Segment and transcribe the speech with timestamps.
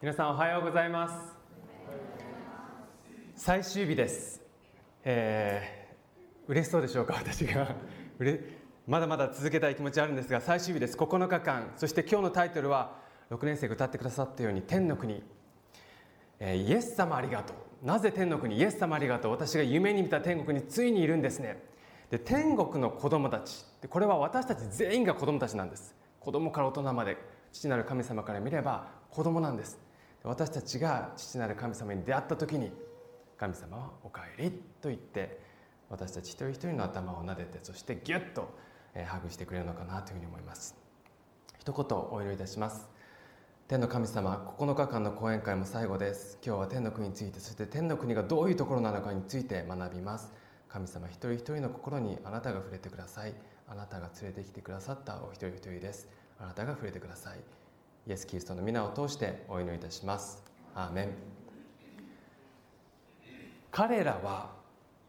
[0.00, 1.14] 皆さんおはようございます。
[3.34, 4.40] 最終日です、
[5.04, 7.14] えー、嬉しそうでしょうか？
[7.18, 7.74] 私が。
[8.86, 10.96] まだまだ続けたい気持ちあるんですが最終日です。
[10.96, 11.72] 9日間。
[11.76, 12.94] そして今日のタイトルは
[13.30, 15.20] 6年生が歌ってくださったように天の国、
[16.38, 17.52] えーイエス様ありがと
[17.82, 17.86] う。
[17.86, 19.32] なぜ天の国イエス様ありがとう？
[19.32, 21.60] 私が夢に見た天国についにいるんですね。
[22.10, 23.66] で天国の子供たち。
[23.82, 25.96] でこれは私たち全員が子供たちなんです。
[26.20, 27.16] 子供から大人まで
[27.52, 29.87] 父なる神様から見れば子供なんです。
[30.24, 32.72] 私たちが父なる神様に出会った時に
[33.36, 34.50] 神様はお帰り
[34.80, 35.40] と言って
[35.88, 38.52] 私たち一人一人の頭を撫でてそしてギュッと
[38.94, 40.76] えーハグしてくれるのかなというふうに思います。
[41.58, 42.88] 一言お祈りいたします。
[43.68, 46.38] 天の神様9日間の講演会も最後です。
[46.44, 50.32] 今日は天の国についてそして天の国がどういうところなのかについて学びます。
[50.68, 53.34] 神様一人一人の心にあなたが触れてください。
[53.68, 56.08] あなたが連れてきてくださったお一人一人です。
[56.40, 57.57] あなたが触れてください。
[58.08, 60.42] イエス・キリストの皆を通してお祈りいたします。
[60.74, 61.08] アーメン。
[63.70, 64.52] 彼らは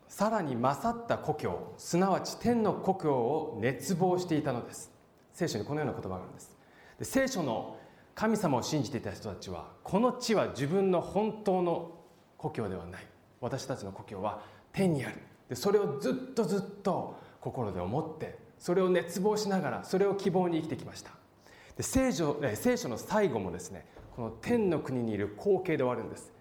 [0.10, 4.92] さらに勝った故郷すなわち天の故郷を熱望していたのです。
[5.32, 6.58] 聖書にこのような言葉があるんです。
[7.00, 7.78] で聖書の
[8.16, 11.92] 神様を信じていた人たちはこの地は自分の本当の
[12.38, 13.08] 故郷ではない。
[13.40, 14.42] 私たちの故郷は
[14.74, 15.16] 天にある。
[15.48, 21.12] でそれをずっとずっと心で思ってそれを熱望しながらそれを希望に生きてきました。
[21.80, 26.34] で聖書聖書の最後もですねこの天の国にいる光景で終わるんです。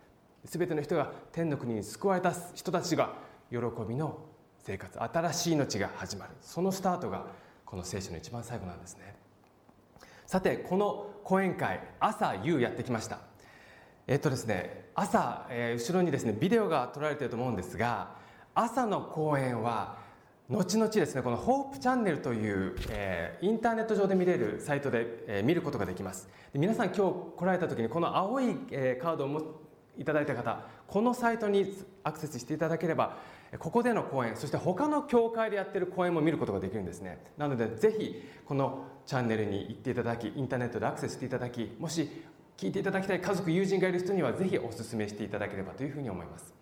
[0.44, 3.12] 全ての人が天の国に救われた人たちが
[3.48, 3.58] 喜
[3.88, 4.18] びの
[4.58, 6.32] 生活新しい命が始まる。
[6.40, 7.26] そのスタートが
[7.64, 9.14] この聖書の一番最後なんですね。
[10.26, 13.20] さてこの講演会朝夕やってきました。
[14.08, 18.16] えっとですね朝、えー後ろにですねビデオが撮られてると思うんですが
[18.56, 19.98] 朝の講演は
[20.50, 26.28] 後々ですねこのホープチャンネルという、えーインターネット上で見れるサイトで、えー見ることができます。
[26.54, 29.42] で皆さん今日来られた時にこの青い、えーカードをも
[29.98, 33.18] いただいた方このサイトにアクセスしていただければ
[33.58, 37.18] ここでの講演そして他の教会でやってる講演も見ることができるんですね。
[37.36, 42.08] なのでぜひこのチャンネルに行っていただきインターネットでアクセスしていただきもし
[42.56, 46.54] 聞いていただきたい家族友人がいる人にはぜひお勧めしていただければというふうに思います。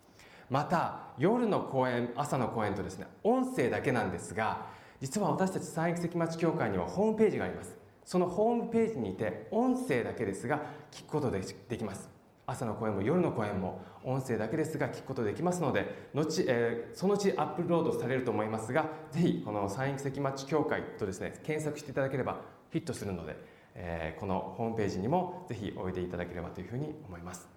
[0.51, 4.67] また夜の講演朝の講演とですね音声だけなんですが
[5.01, 7.77] 実は私たち三駅関町教会にはホームページがあります。
[8.05, 10.62] そのホームページにて音声だけですが
[10.93, 12.09] 聞くことでできます。
[12.47, 22.41] 朝の講演も夜の講演も音声だけですが聞くことできますので後、えーそのうちアップロードされると思いますがぜひこの三駅関町教会とですね検索していただければ
[22.71, 23.37] ヒットするので、
[23.75, 27.49] えーこのホームページにもぜひおいでいただければというふうに思います。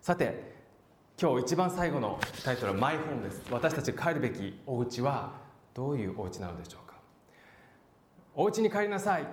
[0.00, 0.55] さて
[1.18, 3.42] 今日一番最後のタイトルは「マイホーム」です。
[3.50, 5.32] 私たち帰るべきお家は
[5.72, 6.94] どういうお家なのでしょうか。
[8.34, 9.26] お家に帰りなさい。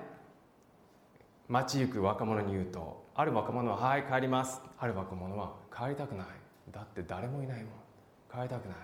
[1.50, 6.28] 街行く若者に言うとある若者は「はい帰ります」ある若者は「帰りたくない」
[6.72, 7.74] だって誰もいないもん。
[8.32, 8.78] 帰りたくない。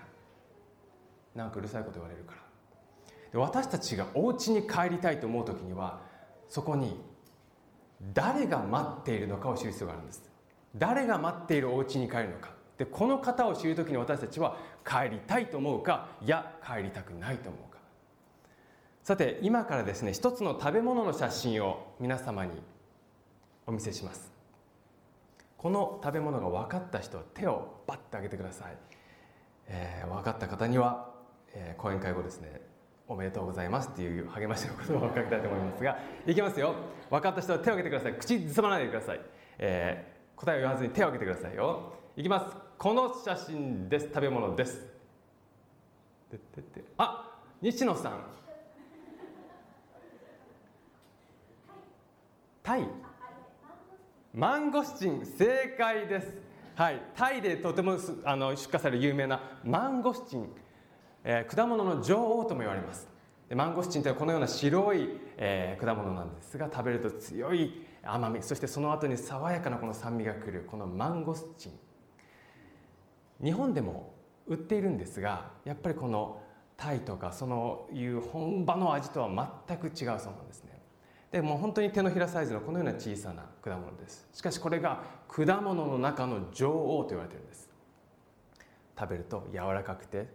[1.34, 2.42] なんかうるさいこと言われるから。
[3.32, 6.02] で私たちがお家に帰りたいと思う時には
[6.50, 7.02] そこに
[8.12, 10.30] 誰が待っているのかを知る必要があるんです。
[10.76, 12.59] 誰が待っているお家に帰るのか。
[12.80, 17.78] でこの方を知る時に私たちは帰りたいと思うかいや帰りたくないと思うか。
[19.02, 22.52] さて今からですね一つの食べ物の写真を皆様に
[23.66, 24.32] お見せします。
[25.58, 28.72] この食べ物が分かった人は手をバッと挙げてください、
[29.66, 31.10] えー分かった方には、
[31.52, 32.62] えー講演会後ですね
[33.08, 36.74] おめでとうございますっていう励ましの言葉をかけたいと思いますがいきますよ。
[37.10, 38.18] 分かった人は手を挙げてください。
[38.18, 39.20] 口ずさまないでください、
[39.58, 41.92] えー答えを言わずに手を挙げてくださいよ。
[42.16, 42.69] いきます。
[42.80, 44.06] この写真です。
[44.06, 44.86] 食べ物です。
[46.32, 46.84] ででで。
[46.96, 48.24] あ西野さん。
[52.62, 52.88] タイ。
[54.32, 55.26] マンゴスチン。
[55.26, 56.32] 正解です。
[56.74, 57.02] はい。
[57.14, 60.48] タイでとてもあの出荷される有名なマンゴスチン、
[61.22, 63.06] えー果物の女王とも言われます。
[63.50, 71.72] でマンゴスチンというのはこのような白い、えー果物なんですが食べると強い甘みそしてその後に爽やかなこの酸味がくるこのマンゴスチン。
[73.42, 74.12] 日本でも
[74.46, 76.42] 売っているんですがやっぱりこの
[76.76, 80.80] タイとかそのいう本場の味とは全く違うそうなんですね。
[81.30, 84.28] でもう本当に手のひらサイズのこのような小さな果物です。
[84.32, 87.68] しかしこれが果物の中の女王と言われているんです。
[88.98, 90.26] 食べると柔らかくて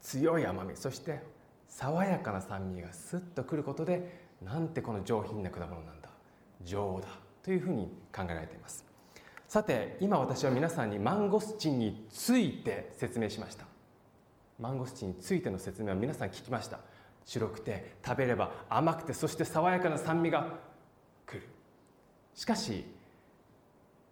[0.00, 1.22] 強い甘みそして
[1.68, 6.08] 爽やかな酸味がスッとくることでなんてこの上品な果物なんだ。
[6.64, 7.08] 女王だ
[7.42, 8.87] というふうに考えられています。
[9.48, 13.64] さて今私は皆さんにマンゴスチンについて説明しました。
[14.60, 16.80] マンゴスチンについての説明は皆さん聞きました。
[17.24, 20.58] 白くて食べれば甘くてそして爽やかな酸味が
[21.24, 21.42] くる。
[22.34, 22.84] しかし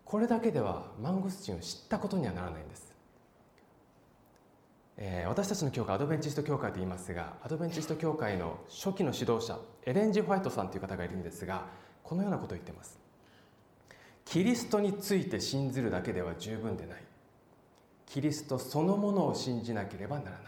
[0.06, 2.94] これだけではマンゴスチンを知ったことにはならないんです、
[4.96, 11.66] えー、私たちの教会アドベンチスト教会と言いますがアドベンチスト教会の初期の指導者エレンジ・ホワイトさんという方がいるんですが
[12.02, 13.06] このようなことを言ってます。
[14.26, 17.02] キリストについて信ずるだけでは十分でない。
[18.05, 20.40] キリストそのものを信じなければならない。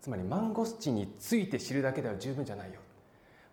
[0.00, 2.80] つまりマンゴスチンについて知るだけでは十分じゃないよ。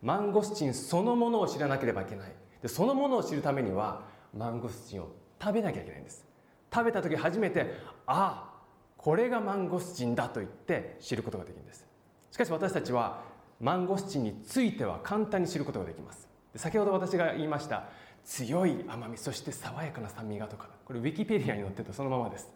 [0.02, 2.32] マンゴスチンそのものを知らなければいけない。
[2.62, 4.04] でそのものを知るためには
[4.36, 6.26] マンゴスチンを食べなきゃいけないんです。
[6.74, 7.74] 食べた時初めて
[8.08, 8.60] ああ
[8.96, 11.86] これがマンゴスチンだと言って知ることができるんです。
[12.32, 13.22] しかし私たちは
[13.60, 16.30] マンゴスチンについては簡単に知ることができます。
[16.56, 17.90] 先ほど私が言いました
[18.26, 20.70] 強い甘みそして爽やかな酸味がとか。
[20.86, 22.50] これウィキペディアに載ってたそのままです。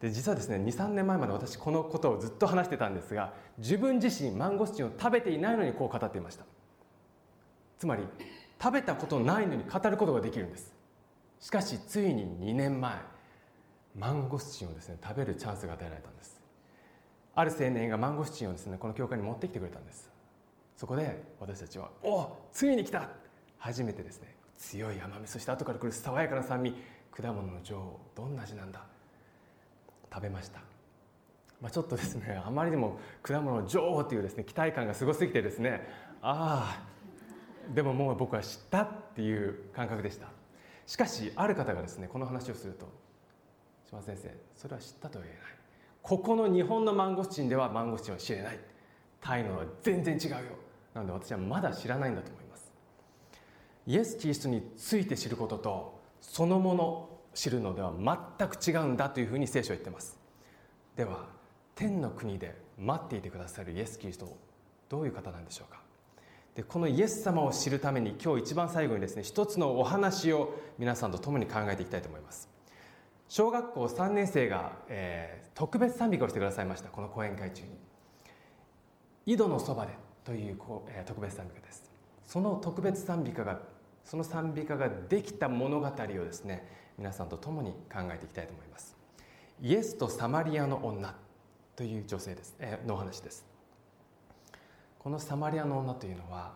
[0.00, 6.44] で実はですね23年前まで私このことをずっと話してたんですが自分自身マンゴスチンを食べていないのにこう語っていました。
[7.78, 8.04] つまり
[8.60, 10.74] 食べたことないのに語ることができるんです。
[11.40, 12.94] しかしついに2年前
[13.96, 16.40] マンゴスチンをですね食べるチャンスが与えられたんです。
[17.34, 20.10] ある青年がマンゴスチンをですねこの教会に持ってきてくれたんです。
[20.76, 23.08] そこで私たちは「おついに来た!」
[23.58, 26.74] 初めてですね強い甘みそして後から来る爽やかな酸味
[27.10, 28.82] 果物の女王どんな味なんだ？
[30.12, 30.60] 食べました、
[31.60, 35.88] まあ、ちょっとですねあまりにも果物の女王というですね期待感がすごすぎてですね
[36.20, 40.26] ああでももう僕は知ったっていう感覚でした。
[40.86, 42.88] しかしある方がですねこの話をすると
[43.88, 45.52] 島先生それは知ったとは言えない。
[46.02, 48.58] ここの日本のマンゴスチンではマンゴスチンは知れない。
[49.20, 50.38] タイのは全然違うよ。
[50.94, 52.47] なので私はまだ知らないんだと思います。
[53.88, 57.90] イエス・キリストについて知ることとそのもの知るのでは
[58.38, 60.18] 全く違うんだというふうに聖書は言ってます。
[60.94, 61.24] では
[61.74, 64.36] 天の国で待っていてくださるイエス・キリスト
[64.90, 65.80] どういう方なんでしょうか。
[66.54, 72.50] でこのイエス様を知るために今日一番最後にですね一つのお話を皆さんと共に考えていきたいと思います。
[73.26, 76.90] 小学校3年生が、えー、特別賛美歌をしてくださいました。
[76.90, 77.70] この講演会中に
[79.24, 79.92] 「井戸のそばで」
[80.24, 80.58] という、
[80.88, 81.90] え、特別賛美歌です。
[82.26, 83.77] その特別賛美歌が
[84.08, 86.66] その賛美歌ができた物語をですね
[86.96, 88.96] 皆さんと共に考えていきたいと思います。
[89.60, 91.14] イエスとサマリアの女
[91.76, 93.44] という女性です、え、のお話です。
[94.98, 96.54] このサマリアの女というのは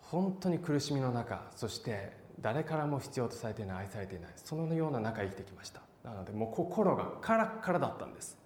[0.00, 5.82] 本当に苦しみの中そして誰からも必要とされていない愛されていないそのような中生きてきました。
[6.02, 8.36] なのでもう心がカラッカラだったんです。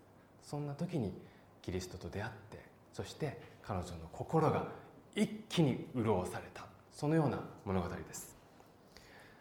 [0.43, 1.15] そんな時に
[1.63, 2.59] キリストと出会って
[2.93, 4.69] そして彼女の心が
[5.15, 6.76] 一気に潤された。
[6.97, 8.35] そのような物語です。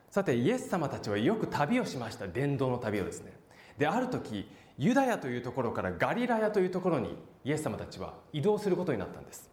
[0.10, 2.28] さてイエス様たちはよく旅をしました。
[2.28, 3.32] 伝道の旅をですね。
[3.78, 7.16] である時ユダヤというところからガリラヤというところに
[7.46, 9.50] イエス様たちは移動することになったんです。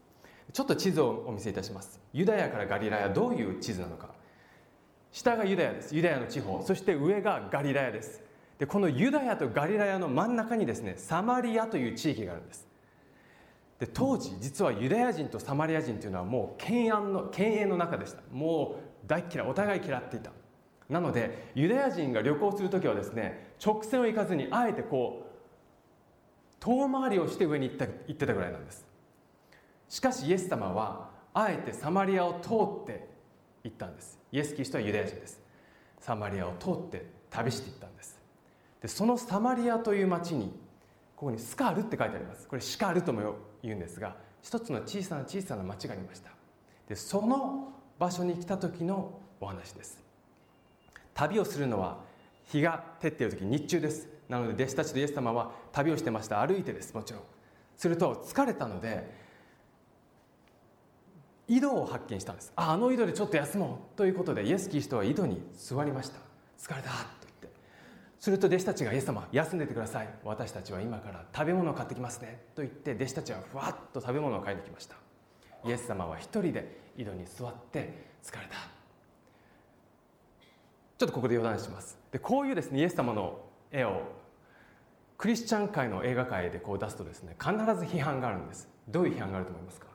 [0.53, 2.01] ちょっと地図をお見せいたします。
[2.13, 4.11] ユダヤからガリラヤどういう地図なのか。
[5.13, 5.95] 下がユダヤです。
[5.95, 6.61] ユダヤの地方。
[6.67, 8.21] そして上がガリラヤです。
[8.59, 12.72] でこのユダヤとガリラヤの真ん中にですねサマリアという地域があるんです。
[13.83, 18.23] で当時実はユダヤ人とサマリア人というのはもう犬猿の犬猿の中でした。
[18.31, 20.31] もう大嫌いお互い嫌っていた。
[20.89, 28.87] なのでユダヤ人が旅行する時はですね直線を行かずにあえてこう遠回りをして上に行った行ってたぐらいなんです。
[29.89, 32.51] しかしイエス様はあえてサマリアを通
[32.85, 33.09] って
[33.65, 34.17] 行ったんです。
[34.31, 35.43] イエス・キリストはユダヤ人です。
[35.99, 38.21] サマリアを通って旅していったんです。
[38.81, 40.53] でそのサマリアという町に
[41.23, 42.49] ここにスカールって書いてあります。
[42.49, 46.31] これシカールとも言うんですが一つの小さな小さな町がありました。
[46.89, 50.03] でその場所に来た時のお話です。
[51.15, 51.99] 旅をするのは
[52.47, 54.09] 日が照っている時日中です。
[54.29, 56.45] なので弟子たちとイエス様は旅をしてました。
[56.45, 57.23] 歩いてですもちろん。
[57.77, 59.09] すると疲れたので
[61.47, 62.53] 井戸を発見したんです。
[62.57, 63.97] ああの井戸でちょっと休もう。
[63.97, 66.19] ということでイエス・キリストは井戸に座りました。
[66.59, 67.22] 疲れた。
[68.23, 70.09] すると弟子たちがイエス様休んでてください。
[70.23, 72.41] 私たちは今から食べ物を買ってきますね。
[72.55, 74.95] と言って弟子たちはふわっと食べ物を買いに来ました。
[75.65, 78.55] イエス様は一人で井戸に座って疲れた。
[80.99, 81.99] ちょっとここで余談します。
[82.13, 83.41] でこういうですねイエス様の
[83.73, 84.03] 絵を
[85.19, 87.63] クリスチャン界の映画界でこう出すとですね必ず
[87.93, 88.69] 批判があるんです。
[88.87, 89.87] どういう批判があると思いますか？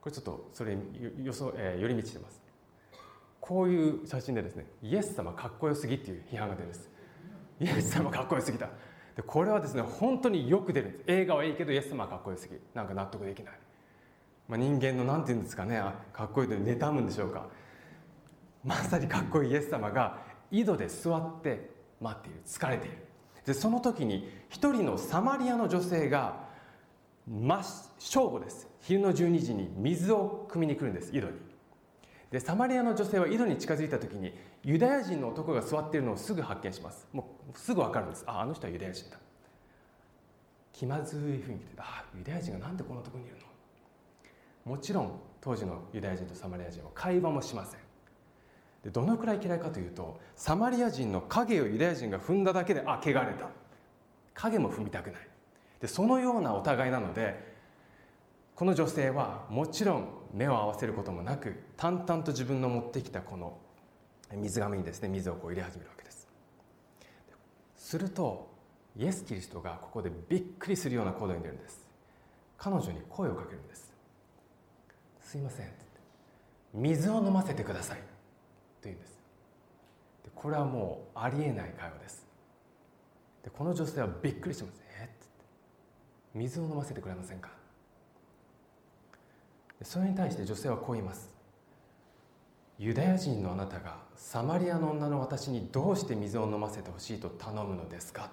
[0.00, 0.76] これちょっとそれ
[1.22, 2.47] 予想、えー、寄り道してます。
[3.40, 6.90] こういう写真でですねイエス様かっこよすぎっていう批判が出るんです。
[7.60, 8.68] イエス様かっこよすぎた。
[9.16, 11.04] でこれはですね本当によく出るんです。
[11.06, 12.54] 映画はいいけどイエス様はかっこよすぎ。
[12.74, 13.54] なんか納得できない、
[14.48, 17.46] まあ、人間の何て言うんですかねかっこいいと妬むんでしょうか。
[18.64, 20.18] まさにかっこいいイエス様が
[20.50, 22.40] 井戸で座って待っている。
[22.46, 22.96] 疲れている。
[23.46, 26.46] でその時に一人のサマリアの女性が
[27.26, 27.62] 真
[27.98, 28.68] 正午です。
[28.80, 31.47] 昼の12時に水を汲みに来るんです井戸に。
[32.30, 37.08] でサマリアの女性は井戸に近づいた時にユダヤ人の男が座っているのをすぐ発見します。
[37.12, 38.24] もうすぐ分かるんです。
[38.26, 39.16] ああの人はユダヤ人だ。
[40.72, 43.36] 気まずい雰囲気でああユダヤ人がなんでこんなとこにいる
[44.66, 44.72] の？
[44.76, 47.80] もちろん当時のユダヤ人とサマリア人は会話もしません。
[48.84, 53.48] でどのくらい嫌いかというとサマリア人の影をユダヤ人が踏んだだけであ汚れた。
[54.34, 55.20] 影も踏みたくない。
[55.80, 57.47] でそのようなお互いなので
[58.58, 63.56] この女性はもちろん目を合わせることもなく淡々と自分の持ってきたこの
[64.34, 66.26] 水がめにですね水をこう入れ始めるわけです。
[67.76, 68.50] すると
[68.96, 71.86] イエス・キリストがここでびっくりするような行動に出るんです。
[72.56, 73.92] 彼女に声をかけるんです。
[75.20, 75.70] すいません
[76.74, 77.98] 水を飲ませてください。
[77.98, 78.04] と
[78.82, 79.20] 言うんです。
[80.24, 82.26] でこれはもうありえない会話です。
[83.44, 84.82] でこの女性はびっくりしてます。
[85.00, 85.12] えって。
[86.34, 87.56] 水を飲ませてくれませんか？
[89.82, 91.30] それに対して女性はこう言います。
[92.78, 98.30] ユダヤ人のあなたがサマリアの女の私にどうして水を飲ませてほしいと頼むのですか？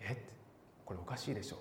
[0.00, 0.16] え？
[0.84, 1.56] これおかしいでしょ。
[1.56, 1.58] う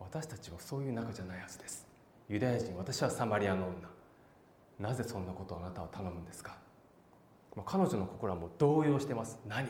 [0.00, 1.86] 私たちはそういう仲じゃないはずです。
[2.28, 3.74] ユダヤ人私はサマリアの女。
[4.78, 6.56] なぜそんなことをあなたは頼むんですか？
[7.66, 9.38] 彼女の心はもう動揺してます。
[9.46, 9.68] 何？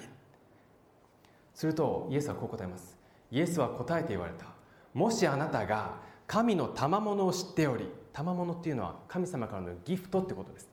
[1.55, 2.97] するとイエスはこう答えます。
[3.31, 4.47] イエスは答えて言われた。
[4.95, 5.95] もしあなたが
[6.31, 10.71] 神の賜物を知っており賜物っていうのは神様からのギフトってことです。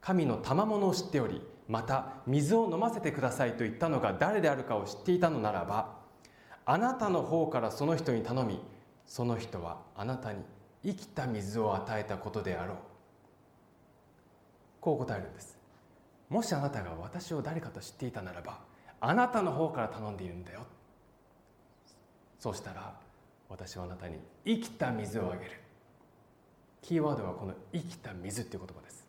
[0.00, 5.98] 神の賜物を知っておりまた水を飲ませてくださいと言ったのが誰であるかを知っていたのならば
[6.64, 8.58] あなたの方からその人に頼み
[9.06, 10.38] その人はあなたに
[10.82, 12.76] 生きた水を与えたことであろう。
[14.80, 15.58] こう答えるんです。
[16.30, 18.60] もしあなたが私を誰かと知っていたならば
[19.02, 20.60] あなたの方から頼んでいるんだよ。
[22.38, 23.04] そうしたら
[23.48, 25.50] 私はあなたに生きた水をあげる。
[26.82, 29.06] キーワードはこの生きた水っていう言葉です。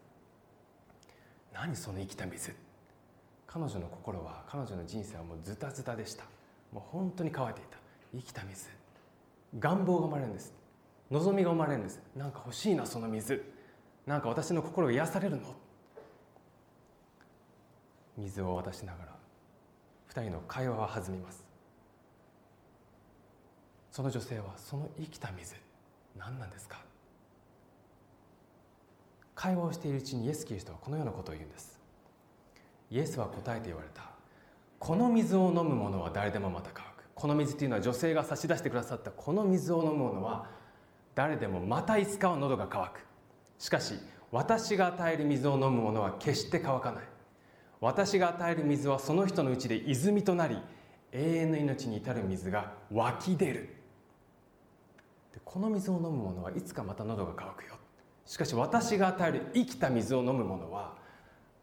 [1.54, 2.54] 何その生きた水？
[3.48, 6.26] 彼女の心は彼女の人生はもうズタズタでした。
[6.72, 7.78] もう本当に乾いていた。
[8.16, 8.70] 生きた水。
[9.60, 10.54] 願望が生まれるんです。
[11.10, 12.02] 望みが生まれるんです。
[12.16, 13.44] なんか欲しいなその水。
[14.06, 15.56] なんか私の心が癒されるの。
[18.18, 19.16] 水を渡しながら
[20.08, 21.47] 二人の会話は弾みます。
[23.98, 25.56] その女性はその生きた水
[26.16, 26.78] 何なんですか？
[29.34, 31.80] 会話をしているうちにイエス・キリストはこのようなことを言うんです。
[32.92, 34.04] イエスは答えて言われた。
[34.78, 36.90] この水を飲む者は誰でもまた乾く。
[37.16, 39.10] この水というのは女性が差し出してくださった。
[39.10, 40.46] この水を飲む者は
[41.16, 43.06] 誰でもまたいつかは喉が渇く。
[43.58, 43.96] しかし
[44.32, 47.04] 私が与える水を飲む者は決して乾かない。
[47.82, 50.60] 私が与える水はその人のうちで泉となり
[51.12, 53.74] 永遠の命に至る水が湧き出る。
[55.44, 57.76] この水を飲む者はいつかまた喉が渇くよ。
[58.26, 60.96] しかし私が与える生きた水を飲む者は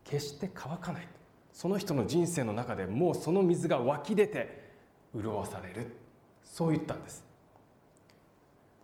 [0.05, 1.09] 決して乾かない。
[1.53, 4.73] その人の人生の中でもうその水が湧き出て
[5.15, 5.97] 潤される。
[6.43, 7.25] そう言ったんです。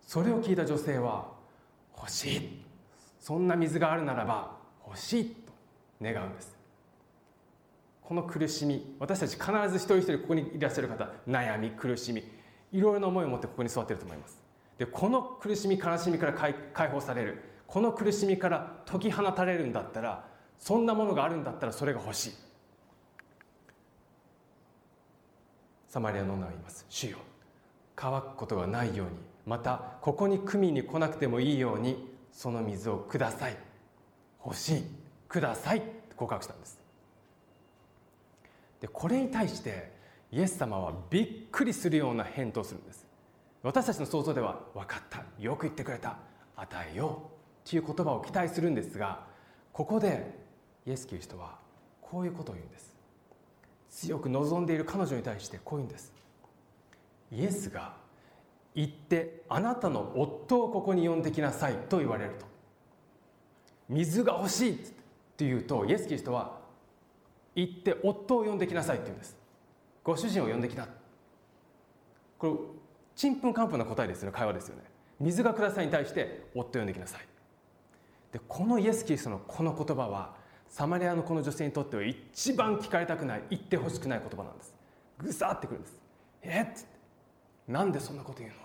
[0.07, 1.31] それを聞いた女性は
[1.97, 2.63] 欲しい。
[3.19, 5.53] そんな水があるならば欲しいと
[6.01, 6.57] 願うんです。
[8.01, 12.23] この苦しみ私たち必ず一人一人ここにいらっしゃる方悩み苦しみ
[12.73, 14.40] いろいろな思いを持ってここに座ってると思います。
[14.81, 16.55] でこの苦しみ悲しみから解
[16.89, 17.43] 放される。
[17.67, 20.25] この苦しみから解き放たれるんだったら
[20.57, 22.31] そんなものがあるんだったらそれが欲しい。
[25.87, 26.83] サマリアの女は言います。
[26.89, 27.19] 主よ
[27.95, 29.13] 乾くことがないように
[29.45, 33.57] またここに組みに来なくてもいいようにその水をください。
[34.43, 34.83] 欲しい。
[35.29, 35.83] ください。
[36.15, 36.79] 告白したんです。
[38.79, 39.91] でこれに対して
[40.31, 43.10] イエス様はびっくりするような返答をするんです。
[43.63, 45.23] 私たちの想像では分かった。
[45.39, 46.17] よく言ってくれた。
[46.55, 47.29] 与えよ
[47.65, 47.69] う。
[47.69, 49.23] という言葉を期待するんですが
[49.71, 50.39] ここで
[50.85, 51.59] イエス・キリストは
[52.01, 52.91] こういうことを言うんです。
[53.89, 56.11] 強く望んでいる彼女に対してこう言うんです。
[57.31, 57.93] イエスが
[58.73, 62.45] 行ってあなたの夫をここに呼んできなさいと言われると。
[63.89, 64.75] 水が欲しいっ
[65.37, 66.59] て言うとイエス・キリストは
[67.55, 69.37] 行って夫を呼んできなさいって言うんです。
[70.03, 70.87] ご主人を呼んできな。
[72.37, 72.53] これ
[73.15, 74.37] ちんぷんかんぷんな答えですよね。
[74.37, 74.83] 会話ですよね。
[75.19, 77.27] 水がくださいに対して夫を呼んできなさい。
[78.31, 80.35] でこのイエス・キリストのこの言葉は
[80.69, 84.73] サマリアのこの女性にとっては一番聞かれたくない言ってほしくない言葉なんです。
[85.17, 85.99] ぐさってくるんです。
[86.41, 86.71] えっ？
[86.71, 86.85] って
[87.67, 88.55] なんでそんなこと言うの？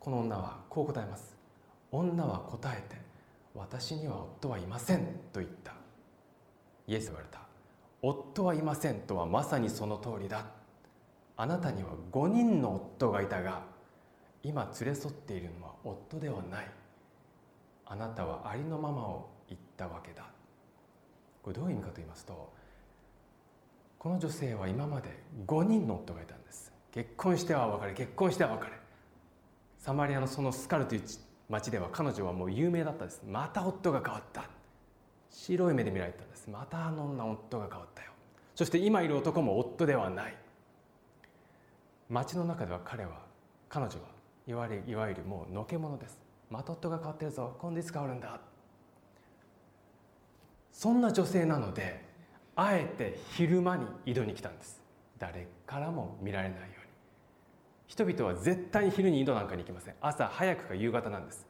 [0.00, 1.36] この女はこう答えます。
[1.92, 2.96] 女は答えて
[3.54, 5.72] 私には夫はいませんと言った。
[6.86, 7.40] イエスは言われた。
[8.02, 10.46] 夫はいませんとはまさにその通りだ。
[11.36, 13.62] あなたには5人の夫がいたが
[14.42, 16.70] 今連れ添っているのは夫ではない。
[17.88, 20.24] あなたはありのままを言ったわけだ。
[21.42, 22.52] これどういう意味かと言いますと
[23.98, 26.72] この女性は今まで5人の夫がいたんです。
[26.92, 28.72] 結婚しては別れ結婚しては別れ。
[29.78, 31.02] サマリアのそのスカルという
[31.48, 33.22] 町では彼女はもう有名だったんです。
[33.28, 34.44] また夫が変わった。
[35.30, 36.48] 白い目で見られたんです。
[36.48, 38.10] またあの女夫が変わったよ。
[38.54, 40.36] そして今いる男も夫ではない。
[42.08, 43.20] 町の中では彼は
[43.68, 44.00] 彼女は
[44.46, 46.18] いわゆるいわゆるもうのけ者です。
[46.50, 47.56] また夫が変わってるぞ。
[47.58, 48.40] 今度いつ変わるんだ。
[50.72, 52.04] そんな女性なので
[52.54, 54.80] あえて昼間に井戸に来たんです。
[55.18, 56.74] 誰からも見られないように。
[57.88, 59.94] 人々は絶対に昼に井戸なんかに行きません。
[60.00, 61.46] 朝早くか夕方なんです。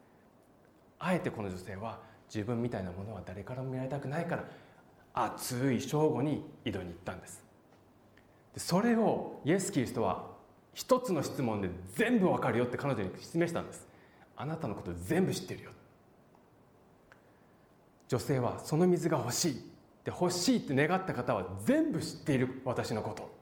[0.99, 1.99] あえてこの女性は
[2.33, 4.45] 自分みたいなものは誰からも見られたくないから
[5.13, 7.45] 暑い正午に井戸に行ったんです。
[8.57, 10.36] それをイエス・キリストは
[10.77, 13.89] 一つの質問で全部わかるよって彼女に示したんです。
[14.37, 15.71] あなたのこと全部知ってるよ。
[18.09, 19.55] 女性はその水が欲しいっ
[20.05, 23.35] て欲しいって願った方は全部知っている私のこと。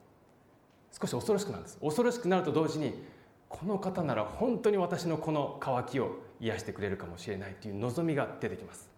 [0.93, 1.79] 少し恐ろしくなるんです。
[1.81, 3.03] 恐ろしくなると同時に
[3.49, 8.89] この方なら本当に私のこの渇きを癒してくれるかもしれないという望みが出てきます。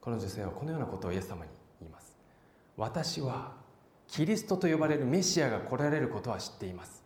[0.00, 1.50] この女性はこのようなことをイエス様に
[1.80, 2.12] 言います。
[2.76, 3.52] 私は
[4.14, 7.02] キリストと呼ばれるメシアが来られることは知っています。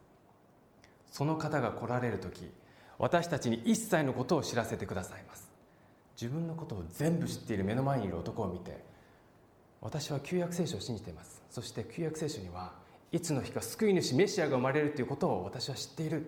[1.11, 2.53] その方が来られる時
[2.99, 5.49] 私たちに一切のことを知らせてくださいます。
[6.21, 8.85] 自分のことを全部知っている目の前にいる男を見て
[9.81, 11.41] 私は旧約聖書を信じています。
[11.49, 12.75] そして旧約聖書には
[13.11, 16.27] いつの日か救い主メシアが生まれるということを私は知っている。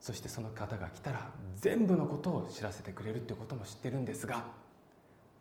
[0.00, 4.46] そしてその方が来たら全部のことを知らせてくれるということも知ってるんですが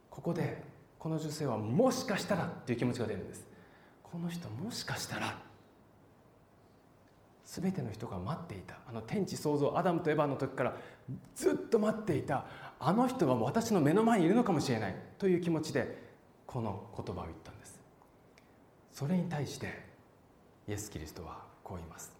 [0.09, 3.45] ここでこの女性はもしかしたらという気持ちが出るんです。
[4.03, 5.37] この人もしかしたら
[7.45, 8.77] 全ての人が待っていた。
[8.87, 10.75] あの天地創造アダムとエヴァの時から
[11.35, 12.45] ずっと待っていた。
[12.79, 14.95] あの人が私の目の前にいるのかもしれない。
[15.17, 16.07] という気持ちで
[16.45, 17.79] この言葉を言ったんです。
[18.91, 19.85] それに対して
[20.67, 22.11] イエス・キリストはこう言います。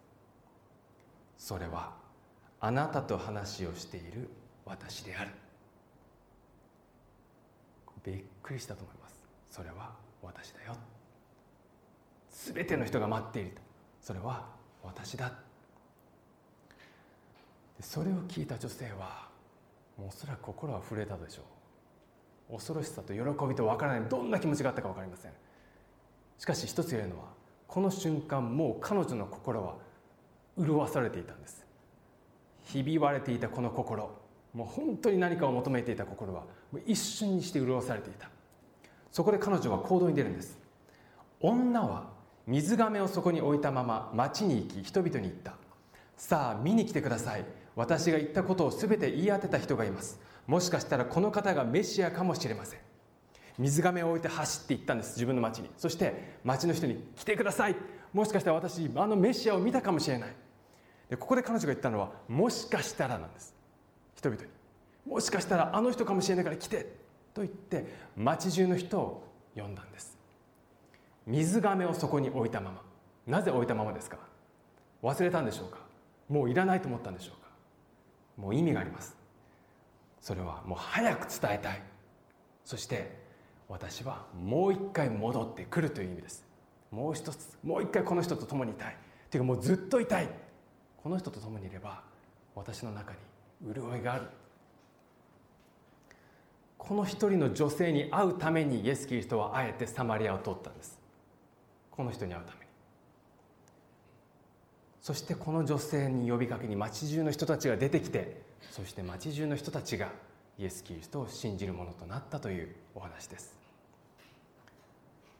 [1.38, 1.94] それは
[2.60, 4.30] あなたと話をしている
[4.66, 5.32] 私である。
[8.08, 9.28] びっくりしたと思います。
[9.50, 9.92] それは
[10.24, 10.76] 私だよ。
[12.32, 13.62] 全ての人が待っていると。
[14.02, 14.46] それは
[14.82, 15.34] 私だ。
[17.82, 19.28] それを聞いた女性は
[19.98, 21.42] もうおそらく心は震えたでしょ
[22.50, 22.54] う。
[22.54, 24.10] 恐ろしさと喜びと分からない。
[24.10, 25.32] どんな気持ちがあったか分かりません。
[26.40, 27.26] しかし一つ言えるのは
[27.68, 29.76] この瞬間もう彼女の心は
[30.58, 31.66] 潤わされていたんです。
[32.64, 34.27] ひび割れていたこの心。
[34.54, 36.44] もう本当に何かを求めていた心は
[36.86, 38.30] 一瞬にして潤されていた。
[39.12, 40.58] そこで彼女は行動に出るんです。
[41.40, 42.08] 女は
[42.46, 45.54] 水がめをそこに置いたまま町に行き人々に言った。
[46.16, 47.46] さあ見に来てください。
[47.76, 50.20] 私が言ったことを全て言い当てた人がいます。
[50.48, 52.80] もしかしたらこの方がメシアかもしれません。
[53.60, 55.70] 水がめを置いて走って行ったんです自分の町に。
[55.78, 57.76] そして町の人に来てください。
[58.14, 60.36] もしかしたら私あのメシアを見たかもしれない。
[61.10, 63.57] でここで彼女が言ったのはもしかしたらなんです。
[64.18, 64.50] 人々に。
[65.06, 67.08] もしかしたらあの人かもしれないから来て。
[67.34, 69.24] と言って町中の人を
[69.56, 70.18] 呼んだんです。
[71.28, 72.82] 水がめをそこに置いたまま。
[73.28, 74.18] なぜ置いたままですか？
[75.04, 75.78] 忘れたんでしょうか？
[76.30, 77.50] もういらないと思ったんでしょうか？
[78.38, 79.16] もう意味があります。
[80.20, 81.84] それはもう早く伝えたい。
[82.66, 83.16] そして
[83.70, 86.44] 私はもう一回戻ってくるという意味です。
[86.90, 88.98] もう一つもう一回この人と共にいたい。
[89.30, 90.30] というかもうずっといたい。
[91.04, 92.02] この人と共にいれば
[92.56, 93.20] 私の中に
[93.62, 94.28] 潤いがある。
[96.78, 100.98] この一人の女性に会うためにイエス・キリストはあえてサマリアを通ったんです。
[101.92, 102.68] この人に会うために。
[105.02, 108.42] そしてこの女性に呼びかけに町中の人たちが出てきて
[108.72, 110.10] そして町中の人たちが
[110.60, 113.58] イエス・キリストを信じるものとなったというお話です。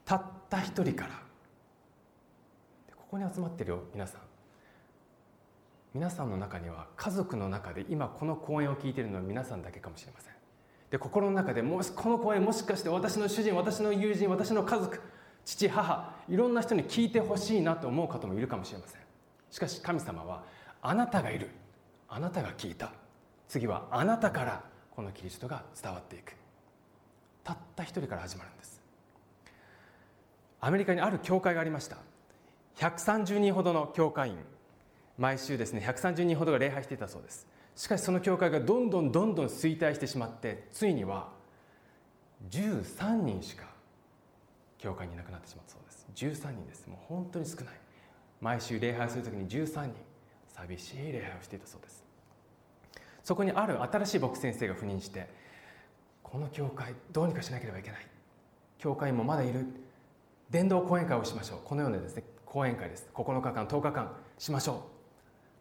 [0.04, 1.10] たった一人から
[2.96, 4.20] ここに集まってるよ皆さん。
[5.98, 10.32] 皆さんの中には家族の中で今この講演を聞いているのは皆さんだけかもしれません。
[10.92, 15.00] で心の中でもしこの講演もしかして私の主人私の友人私の家族
[15.44, 19.00] 父母いろんな人に聞いてほしいなと思う方もいるかもしれません。
[19.50, 20.44] しかし神様は
[20.82, 21.50] あなたがいる。
[22.08, 22.92] あなたが聞いた。
[23.48, 24.62] 次はあなたから
[24.94, 26.32] このキリストが伝わっていく。
[27.42, 28.80] たった一人から始まるんです。
[30.60, 31.96] アメリカにある教会がありました。
[32.76, 34.36] 130人ほどの教会員。
[35.18, 37.46] 毎週ですね130人ほどが礼拝していたそうです。
[37.74, 41.28] しかしその教会がどんどんどんどん衰退してしまってついには
[42.50, 43.66] 13人しか
[44.78, 46.06] 教会にいなくなってしまったそうです。
[46.36, 46.86] 13人です。
[46.86, 47.64] もう本当に少ない。
[48.40, 49.94] 毎週礼拝する時に13人
[50.48, 52.04] 寂しい礼拝をしていたそうです。
[53.24, 55.28] そこにある新しい牧先生が赴任して
[56.22, 58.06] この教会どうにかしなければいけない。
[58.78, 59.66] 教会もまだいる。
[60.50, 61.58] 伝道講演会をしましょう。
[61.64, 63.08] このようなですね講演会です。
[63.12, 64.97] 9日間10日間しましょう。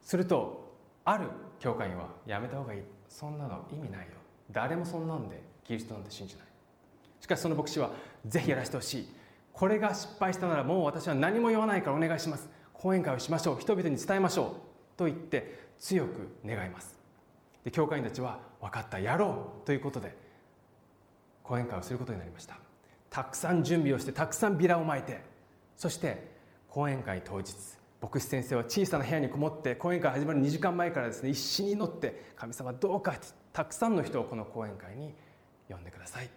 [0.07, 1.27] するとある
[1.59, 2.81] 教会員はやめた方がいい。
[3.09, 4.13] そんなの意味ないよ。
[4.53, 6.45] 誰もそんなんでキリストなんて信じない。
[7.19, 7.91] しかしその牧師は
[8.25, 9.09] ぜひやらせてほしい。
[9.51, 12.47] これが失敗したならもう私は何も言わないからお願いします。
[12.71, 13.59] 講演会をしましょう。
[13.59, 14.55] 人々に伝えましょ
[14.95, 14.97] う。
[14.97, 16.97] と言って強く願います。
[17.65, 20.15] で教会員たちは分かったやろうということで
[21.43, 22.57] 講演会をすることになりました。
[23.09, 25.21] たくさん準備をしてたくさんビラをまいて
[25.75, 26.31] そして
[26.69, 33.15] 講演会当日牧師先生は小さな部屋にこもって講演会始まる2時間前からですね一心に祈って神様どうか
[33.53, 35.13] たくさんの人をこの講演会に
[35.67, 36.29] 呼んでください。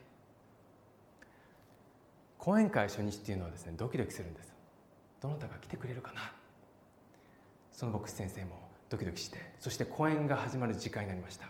[2.38, 4.55] 講演会初日っていうのはですねドキドキするんです。
[5.20, 6.33] どなたが来てくれるかな。
[7.70, 11.46] その牧師先生もドキドキしてそして講演が始まる時間になりました。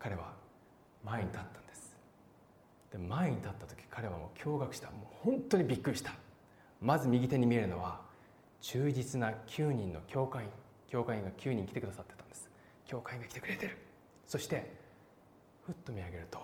[0.00, 0.32] 彼は
[1.04, 1.96] 前に立ったんです。
[2.90, 4.88] で前に立った時彼はもう驚愕した。
[4.88, 6.12] もう本当にびっくりした。
[6.80, 8.00] まず右手に見えるのは
[8.62, 10.50] 忠実な9人の教会員
[10.88, 12.50] 教会員が9人来てくださってたんです。
[12.86, 13.76] 教会員が来てくれてる。
[14.26, 14.72] そして
[15.66, 16.38] ふっと見上げると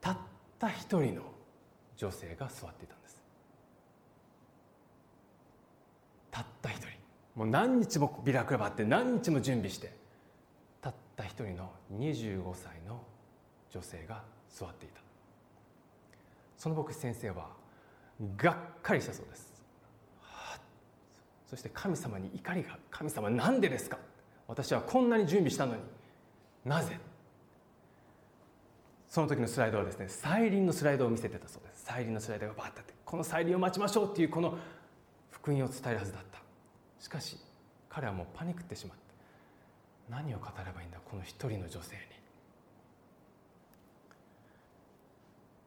[0.00, 0.16] たっ
[0.58, 1.22] た一人の
[1.96, 3.22] 女性が座っていたんです。
[6.30, 6.88] たった一人。
[7.36, 9.92] もう何日もビラ配って何日も準備して
[10.80, 13.02] たった一人の25歳の
[13.70, 15.00] 女性が座っていた。
[16.56, 17.48] その牧師先生は
[18.36, 19.49] がっかりしたそうです、はあ、
[21.50, 23.98] そして神様に怒りが神様なんでですか？
[24.46, 25.82] 私はこんなに準備したのに。
[26.64, 26.96] なぜ？
[29.08, 31.86] その時のスライドはですね再臨のスライドを見せてたそうです。
[31.86, 34.56] 再臨のスライドがバッてってこの再臨を待ちましょうっていうこの
[35.32, 36.40] 福音を伝えるはずだった。
[37.00, 37.36] しかし
[37.88, 38.96] 彼はもうパニックってしまっ
[40.08, 42.02] た何を語ればいいんだこの一人の女性に。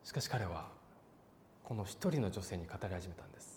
[0.05, 0.69] しかし彼は
[1.65, 3.52] この一人の女性に語り始めたんです。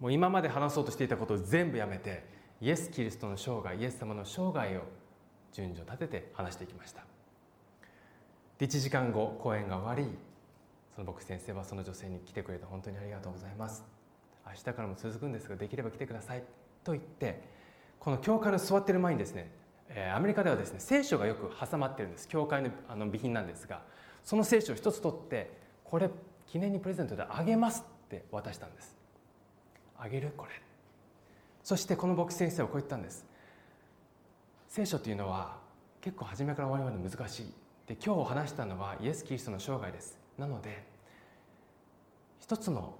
[0.00, 2.24] もう今まで話そうとしていたことを全部やめて
[2.60, 4.82] イエス・キリストの生涯イエス様の生涯を
[5.52, 7.04] 順序立てて話していきました。
[8.58, 10.16] で1時間後講演が終わり
[10.94, 13.84] その僕先生はその女性に来てくれて本当にありがとうございます。
[14.46, 16.44] 明日からも続くんですができれば来てください
[16.84, 17.42] と言って
[17.98, 19.50] この教会の座ってる前にですね
[20.14, 22.28] アメリカではですね聖書がよく挟まってるんです。
[22.28, 23.82] 教会のあの備品なんですが
[24.22, 25.50] その聖書を一つ取って
[25.82, 26.10] これ
[26.46, 28.93] 記念にプレゼントであげますって渡したんです。
[29.98, 30.50] あげるこれ。
[31.62, 33.24] そしてこの牧師先生はこう言ったんです。
[34.68, 35.56] 聖書というのは
[36.00, 37.52] 結構初めから終わりまで難しい。
[37.86, 40.18] で今日話したのはイエス・キリストの生涯です。
[40.38, 40.84] なので
[42.40, 42.94] 一つの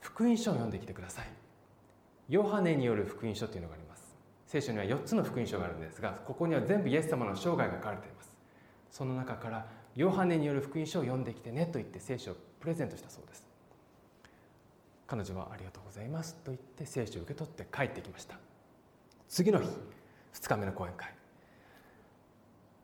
[0.00, 1.26] 福音書を読んできてください。
[2.28, 4.16] ヨハネによる福音書というのがあります。
[4.46, 8.32] 聖書には4つの福音書があるんですがここには全部イエス様の生涯が書かれています。
[8.90, 13.51] その中からヨハネによる福音書を読んできてねと言って聖書をプレゼントしたそうです。
[15.12, 18.38] 彼女はありがとうございますと言って聖書を受け取って帰ってきました。
[19.28, 19.68] 次の日
[20.32, 21.12] 2日目の講演会。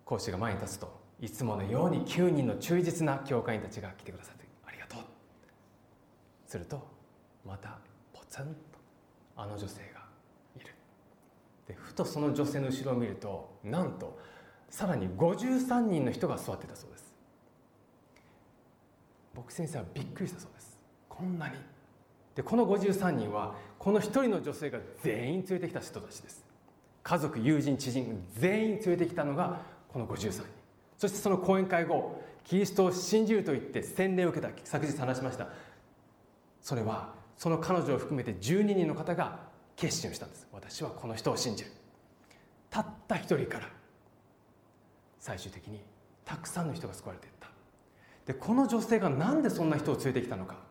[0.04, 5.00] 講師が前に立つといつものように9人の忠実な教会員たちが来てくださってありがとう。
[6.46, 6.86] すると
[7.46, 7.78] また
[8.12, 8.52] ポツンと
[9.34, 10.02] あの女性が
[10.54, 10.74] いる。
[11.66, 14.18] でふとその女性の後ろを見るとなんと
[14.68, 17.14] さらに53人の人が座ってたそうです。
[19.34, 20.78] 僕先生はびっくりしたそうです。
[21.08, 21.56] こんなに
[22.38, 26.44] でこの53人はこの1人の女性が全員連れてきた人たちです。
[27.02, 30.44] 家族友人知人全員連れてきたのがこの53人。
[30.98, 35.48] そしてその講演会後キリストを信じると言って洗礼を受けた昨日話しました。
[36.62, 39.40] それはその彼女を含めて12人の方が
[39.74, 40.46] 決心をしたんです。
[40.52, 41.72] 私はこの人を信じる。
[42.70, 43.68] たった一人から
[45.18, 45.80] 最終的に
[46.24, 47.48] たくさんの人が救われていった。
[48.26, 50.67] でこの女性が何でそんな人を連れてきたのか。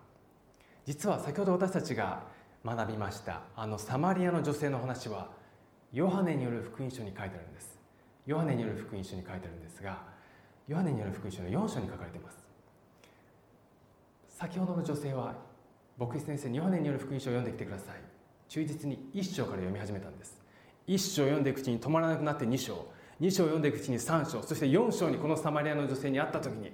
[0.87, 2.23] 実は先ほど私たちが
[2.63, 5.27] 学びましたあのサマリアの女性の話は
[5.91, 7.77] ヨハネによる福音書に書いてあるんです。
[8.25, 10.01] ヨハネによる福音書に書いてあるんですが
[10.65, 12.37] ヨハネによる福音書の4章に書かれています。
[14.29, 15.35] 先ほどの女性は
[15.97, 17.95] 牧師先生にヨハネによる福音書を読んできてください。
[18.47, 20.39] 忠実に1章から読み始めたんです。
[20.87, 22.87] 1章読んでいくうちに止まらなくなって2章。
[23.19, 24.41] 2章読んでいくうちに3章。
[24.41, 26.71] そして4章にこのサマリアの女性に会った時に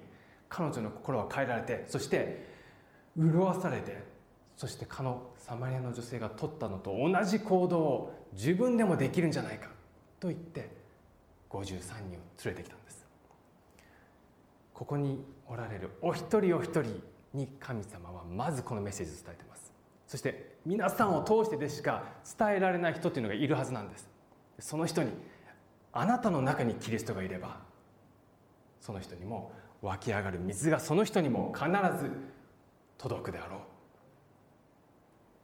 [0.50, 2.53] 彼女の心は変えられてそして
[3.18, 4.04] 潤されて
[4.56, 9.70] そしてかのサマリアの女性が取ったのと同じ行動を自分でもできるんじゃないか
[10.20, 10.70] と言って
[11.50, 13.06] 53人を連れてきたんです。
[14.74, 17.02] ここにおられるお一人お一人
[17.34, 19.72] に神様はまずこのメッセージを伝えてます。
[20.08, 22.04] そして皆さんを通してでしか
[22.38, 24.08] 伝えられない人というのがいるはずなんです。
[24.60, 25.12] その人に
[25.92, 27.60] あなたの中にキリストがいれば
[28.80, 32.12] その人にも湧き上がる水がその人にも必ず
[32.98, 33.60] 届くであろう。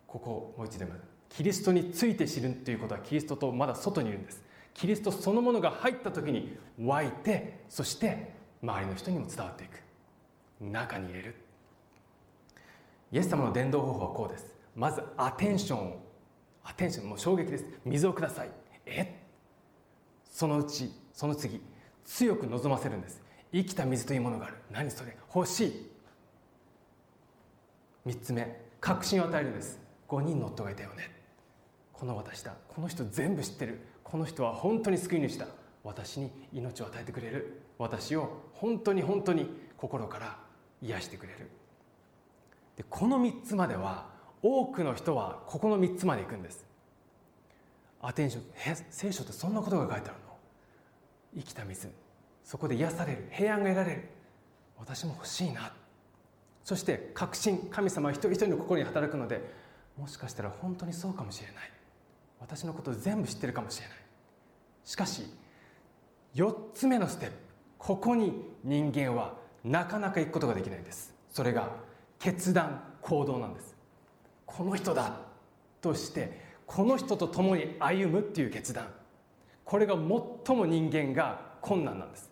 [0.07, 0.85] ここもう一度
[1.29, 4.41] キリストについて知るということはキリストとまだ外にいるんです。
[4.73, 8.33] キリストそのものが入った時に湧いてそして
[8.63, 9.81] 周りの人にも伝わっていく。
[10.61, 11.35] 中に入れる。
[13.11, 14.53] イエス様の伝道方法はこうです。
[14.75, 15.99] まずアテンションを。
[16.63, 17.65] アテンションもう衝撃です。
[17.85, 18.49] 水をください。
[18.85, 19.23] え
[20.29, 21.61] そのうちその次
[22.05, 23.21] 強く望ませるんです。
[23.51, 24.55] 生きた水というものがある。
[24.71, 25.15] 何それ？
[25.33, 25.91] 欲しい。
[28.05, 29.79] 3つ目確信を与えるんです。
[30.07, 31.11] 5人の夫がいたよね。
[31.93, 32.53] この私だ。
[32.67, 33.81] この人全部知ってる。
[34.03, 35.47] この人は本当に救い主だ。
[35.83, 37.61] 私に命を与えてくれる。
[37.77, 40.37] 私を本当に本当に心から
[40.81, 41.49] 癒してくれる。
[42.77, 44.07] でこの3つまでは
[44.41, 46.65] 多くの人はここの3つまで行くんです。
[48.01, 48.43] アテンション
[48.89, 50.37] 聖書ってそんなことが書いてあるの？
[51.35, 51.89] 生きた水。
[52.45, 53.27] そこで癒される。
[53.31, 54.09] 平安が得られる。
[54.77, 55.73] 私も欲しいな。
[56.63, 59.41] そして確信神様一人一人の心に働くので
[59.97, 61.55] もしかしたら本当にそうかもしれない。
[62.39, 63.97] 私のこと全部知ってるかもしれない。
[64.85, 65.23] しかし
[66.35, 67.35] 4つ目のステップ
[67.77, 71.13] ここに人間はなかなか行くことができないんです。
[71.31, 71.71] それが
[72.19, 73.75] 決断行動なんです。
[74.45, 75.17] この人だ
[75.81, 78.87] としてこの人と共に歩むっていう決断。
[79.65, 82.29] これが最も人間が困難なんです。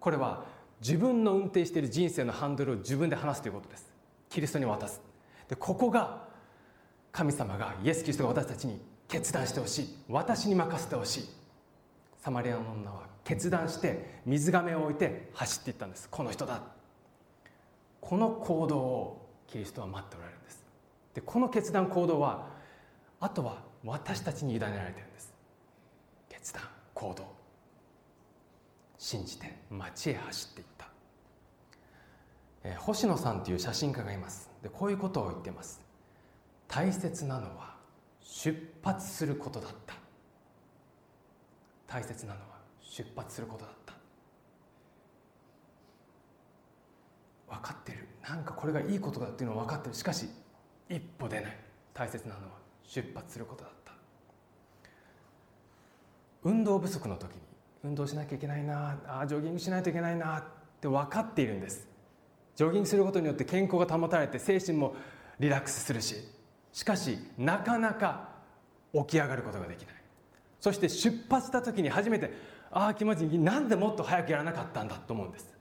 [0.00, 0.44] これは
[0.82, 3.88] 自分の運転している人生のハンドルを自分で離すということです。
[4.28, 5.00] キリストに渡す。
[5.48, 6.24] でここが
[7.12, 9.96] 神様がイエス・キリストが私たちに決断してほしい。
[10.08, 11.28] 私に任せてほしい。
[12.18, 16.08] サマリアの女は決断して水がめを置いて走っていったんです。
[16.10, 16.62] この人だ。
[18.00, 20.64] この行動をキリストは待っておられるんです。
[21.14, 22.48] でこの決断行動は
[23.20, 25.32] あとは私たちに委ねられてるんです。
[26.28, 26.62] 決断
[26.94, 27.42] 行動。
[28.98, 30.71] 信じて街へ走っていった、
[32.64, 34.50] えー、星野さんという写真家がいます。
[34.62, 35.80] でこういうことを言ってます。
[36.68, 37.74] 大切なのは
[38.20, 39.94] 出発することだった。
[41.86, 42.46] 大切なのは
[42.80, 43.94] 出発することだった。
[47.54, 48.08] 分かってる。
[48.26, 49.94] なんかこれがいいことだっていうのは分かってる。
[49.94, 50.28] しかし
[50.88, 51.56] 一歩出ない。
[51.92, 52.52] 大切なのは
[52.84, 53.92] 出発することだった。
[56.44, 57.40] 運動不足の時に
[57.84, 60.44] 運動しなきゃいけないなあジョギングしないといけないなっ
[60.80, 61.91] て分かっているんです。
[62.54, 64.94] ジョギングすることによって健康が保たれて精神も
[65.38, 66.16] リラックスするし
[66.72, 68.30] しかしなかなか
[68.92, 69.94] 起き上がることができない。
[70.60, 72.32] そして出発した時に初めて
[72.70, 75.52] ああ気持ちいいなんでもっと早くやらなかったんだと思うんです。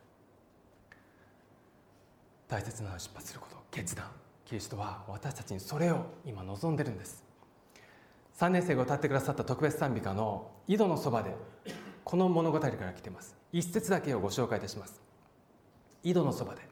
[2.47, 3.57] 大切なのは出発すること。
[3.71, 4.05] 決断。
[4.45, 7.23] キリストは私たちにそれを今望んでるんです。
[8.37, 11.35] 3年生が歌ってくださった特別賛美歌の「井戸のそばで」
[12.03, 13.35] この物語から来てます。
[13.51, 15.01] 一節だけをご紹介いたします。
[16.03, 16.70] 井戸のそばで。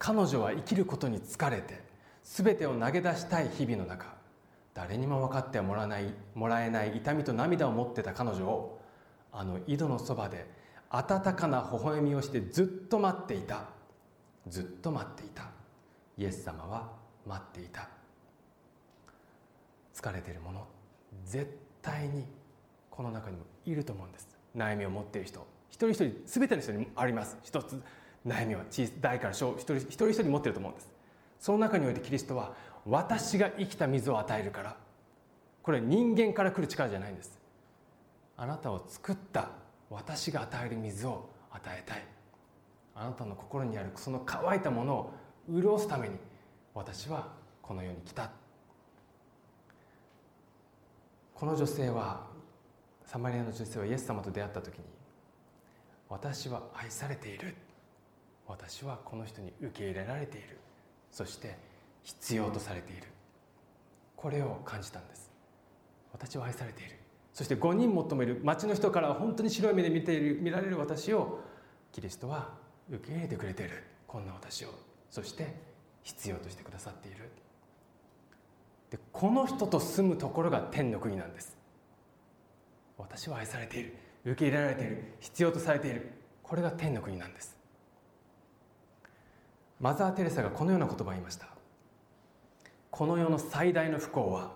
[0.00, 1.80] 彼女は生きることに疲れて
[2.24, 4.06] 全てを投げ出したい日々の中
[4.74, 8.80] 誰にも分かってはもらないもらえない痛みと涙を持ってた彼女を
[9.32, 10.46] あの井戸のそばで
[10.90, 13.64] 温かな微笑みをしてずっと待っていた。
[14.48, 15.44] ずっと待っていた。
[16.18, 16.90] イエス様は
[17.24, 17.88] 待っていた。
[19.94, 20.66] 疲れている者
[21.24, 22.24] 絶対に
[22.90, 24.28] この中にもいると思うんです。
[24.56, 25.46] 悩みを持っている人。
[25.68, 27.38] 一人一人全ての人にあります。
[27.44, 27.80] 一つ。
[28.26, 30.92] 悩みは小大から小一人一人一人持ってると思うんです。
[31.38, 32.54] その中においてキリストは
[32.86, 34.76] 私が生きた水を与えるから。
[35.62, 37.38] これ人間から来る力じゃないんです。
[38.36, 39.50] あなたを作った
[39.90, 42.04] 私が与える水を与えたい。
[42.94, 45.12] あなたの心にあるその乾いたものを
[45.50, 46.16] 潤すために
[46.74, 47.28] 私は
[47.62, 48.30] この世に来た。
[51.34, 52.26] この女性は
[53.06, 54.84] サマリアの女性はイエス様と出会った時に
[56.08, 57.54] 私は愛されている。
[58.50, 60.58] 私はこの人に受け入れられている。
[61.12, 61.56] そして
[62.02, 63.04] 必要とされている。
[64.16, 65.30] これを感じたんです。
[66.12, 66.96] 私は愛されている。
[67.32, 68.40] そして5人求める。
[68.42, 70.42] 町の人からは本当に白い目で見ている。
[70.42, 71.40] 見られる私を
[71.92, 72.50] キリストは
[72.90, 73.84] 受け入れてくれている。
[74.06, 74.68] こんな私を。
[75.10, 75.54] そして
[76.02, 77.30] 必要としてくださっている。
[78.90, 81.56] でこの人と住むところが天の国なんです。
[82.98, 83.94] 私は愛されている。
[84.24, 85.04] 受け入れられている。
[85.20, 86.10] 必要とされている。
[86.42, 87.59] これが天の国なんです。
[89.80, 91.46] マザー・テレサがこのような言葉を言いました。
[92.90, 94.52] この世の最大の不幸は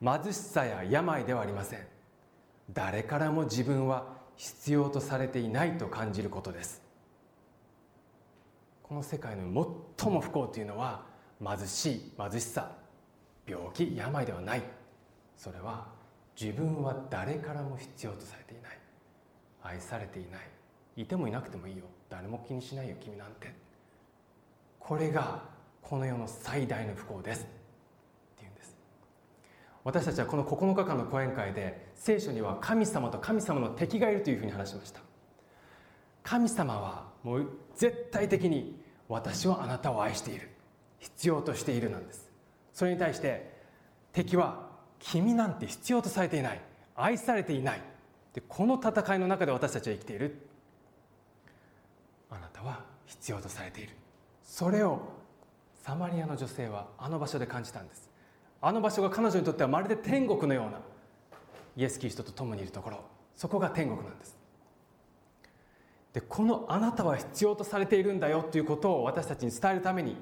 [0.00, 1.80] 貧しさや病ではありません。
[2.72, 4.06] 誰からも自分は
[4.36, 6.80] 必要とされていないと感じることです。
[8.84, 9.42] この世界の
[9.96, 11.04] 最も不幸というのは
[11.44, 12.70] 貧しい貧しさ
[13.48, 14.62] 病気病ではない。
[15.36, 15.88] それは
[16.40, 18.78] 自分は誰からも必要とされていない。
[19.64, 20.40] 愛されていない。
[21.02, 21.84] いてもいなくてもいいよ。
[22.08, 23.65] 誰も気にしないよ君なんて。
[24.86, 25.42] これが
[25.82, 27.40] この世の最大の不幸です。
[27.40, 27.48] って
[28.42, 28.76] 言うんです。
[29.82, 35.00] 私たちはこの9日間の講演会で聖書には神様と神様の敵がいるというふうに話しました。
[36.22, 40.50] 神様はもう絶対的に私はあなたを愛している。
[41.00, 42.30] 必要としているなんです。
[42.72, 43.58] それに対して
[44.12, 44.68] 敵は
[45.00, 46.60] 君なんて必要とされていない。
[46.94, 47.80] 愛されていない。
[48.34, 50.46] でこの戦いの中で私たちは生きている。
[52.30, 53.96] あなたは必要とされている。
[54.46, 55.00] それを
[55.82, 58.08] サマリアの女性はあの場所で感じたんです。
[58.62, 60.80] あの場所が彼女にとってはまるで天国のような
[61.76, 63.00] イエス・キリストと共にいるところ。
[63.34, 64.36] そこが天国なんです。
[66.14, 70.16] でこのあなたは必要とされているんだよということを私たちに伝えるために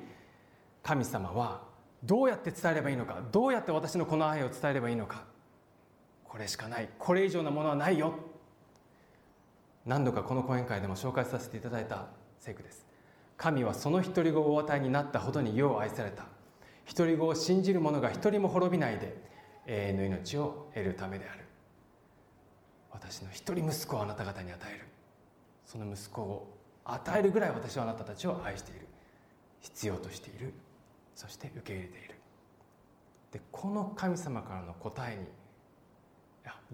[0.82, 1.62] 神様は
[2.02, 5.22] どうやって伝えればいいのかどうやって私のこの愛を伝えればいいのか
[6.24, 6.88] これしかない。
[6.98, 8.14] これ以上のものはないよ。
[9.86, 12.06] 何度かこの講演会でも紹介させていただいた
[12.40, 12.93] 聖句です。
[13.36, 16.24] 神はその独り子をお与えになったほどに世を愛された。
[16.94, 19.16] 独り子を信じる者が一人も滅びないで
[19.66, 21.44] 永遠の命を得るためである。
[22.90, 24.84] 私の一人息子をあなた方に与える。
[25.66, 28.86] その息子を与えるぐらい私はあなたたちを愛している。
[29.60, 30.52] 必要としている。
[31.14, 32.14] そして受け入れている。
[33.32, 35.26] でこの神様からの答えに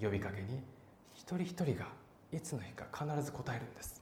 [0.02, 0.62] 呼びかけに
[1.14, 1.86] 一人一人が
[2.32, 3.99] いつの日か必ず答えるんです。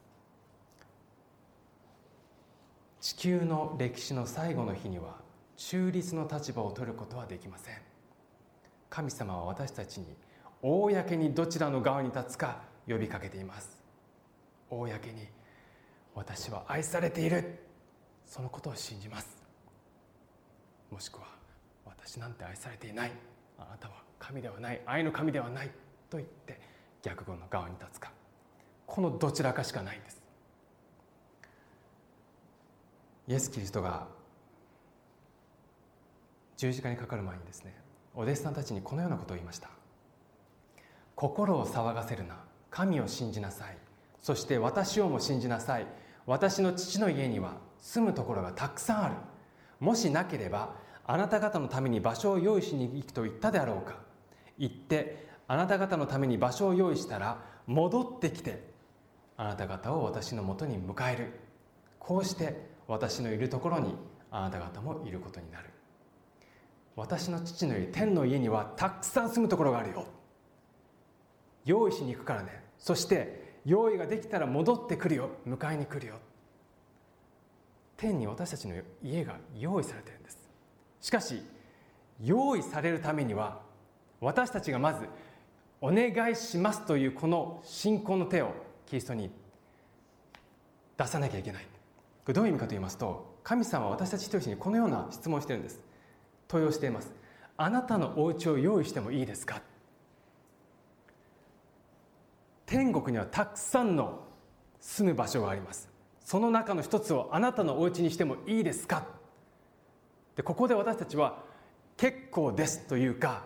[3.01, 5.15] 地球の歴史の最後の日には
[5.55, 7.75] 中立の立場を取ることはできません。
[8.89, 10.05] 神様は私たちに
[10.61, 13.81] 公にどちらの側に立つか呼びかけています。
[14.69, 15.27] 公に
[16.13, 17.59] 私は愛されている。
[18.25, 19.41] そのことを信じます。
[20.91, 21.27] もしくは
[21.85, 23.11] 私なんて愛されていない。
[23.57, 24.81] あなたは神ではない。
[24.85, 25.71] 愛の神ではない。
[26.09, 26.59] と言って
[27.01, 28.11] 逆語の側に立つか。
[28.85, 30.18] このどちらかしかないんです。
[33.29, 34.07] イエス・キリストが
[36.57, 37.75] 十字架にかかる前にですね
[38.15, 39.69] お弟子さんたちにこのようなことを言いました。
[41.15, 42.37] 心を騒がせるな。
[42.71, 43.77] 神を信じなさい。
[44.19, 45.85] そして私をも信じなさい。
[46.25, 49.15] 私の父の家には住むところがたくさんある。
[49.79, 50.73] もしなければ
[51.05, 53.97] あなた方のために場所を用意しに行くと言ったであろうか。
[54.57, 57.37] 行ってあなた方のために場所を用意したら
[57.67, 58.63] 戻ってきて
[59.37, 61.39] あなた方を私のもとに迎える。
[61.99, 63.95] こうして私のいるところに
[64.31, 65.69] あなた方もいることになる。
[66.95, 70.05] 私の父のいる天の家にはたくさん住むところがあるよ。
[71.65, 72.63] 用意しに行くからね。
[72.79, 75.29] そして用意ができたら戻ってくるよ。
[75.47, 76.15] 迎えに来るよ。
[77.95, 80.39] 天に私たちの家が用意されてるんです。
[80.99, 81.43] しかし
[82.23, 83.61] 用意されるためには
[84.19, 85.07] 私たちがまず
[85.79, 88.51] お願いしますというこの信仰の手を
[88.87, 89.29] キリストに
[90.97, 91.68] 出さなきゃいけない。
[92.29, 95.79] れどういう意味かと言いますと神様は私たち一人一人にこのような質問をしてるんです。
[96.47, 97.11] 問いをしています。
[97.57, 99.61] あなたのお家を用意してもいいですか？
[102.65, 104.23] 天国にはたくさんの
[104.79, 105.89] 住む場所があります。
[106.23, 109.07] その中の一つをあなたのお家にしてもいいですか？
[110.35, 111.43] でここで私たちは
[111.97, 113.43] 結構ですというか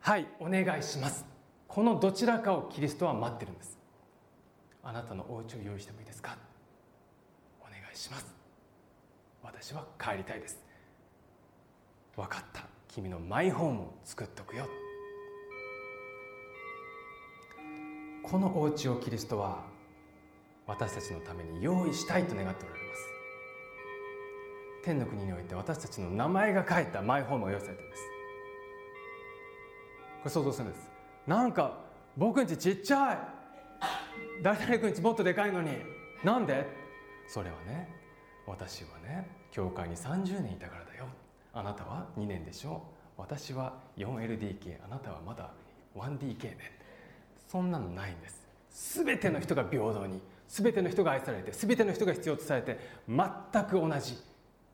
[0.00, 1.24] はいお願いします。
[1.66, 3.78] このどちらかをキリストは待ってるんです。
[4.82, 6.36] あなたのお家を用意してもいいですか？
[7.96, 8.26] します。
[9.42, 10.60] 私は帰りたいです。
[12.16, 12.64] 分かった。
[12.88, 14.66] 君のマイホームを作っとくよ。
[18.22, 19.64] このお家をキリストは
[20.66, 23.02] 私たちのために用意したいと願っておられます。
[24.82, 28.02] 天の国において私たちの名前が書いたマイホームが用意されてるんです。
[30.18, 30.88] これ想像するんです。
[31.26, 31.78] なんか
[32.16, 33.18] 僕んちちっちゃい。
[34.42, 35.70] 誰々君ちもっとでかいのに。
[36.24, 36.85] なんで？
[37.28, 37.88] それはね
[38.46, 41.06] 私はね教会に30年いたからだよ。
[41.52, 42.82] あなたは2年でしょ。
[43.16, 45.50] 私は 4LDK あなたはまだ
[45.94, 46.58] 1DK で
[47.48, 48.46] そんなのないんです。
[49.04, 52.78] 全ての人が平等に全ての人が愛されて全ての人が必要とされて
[53.08, 54.18] 全く同じ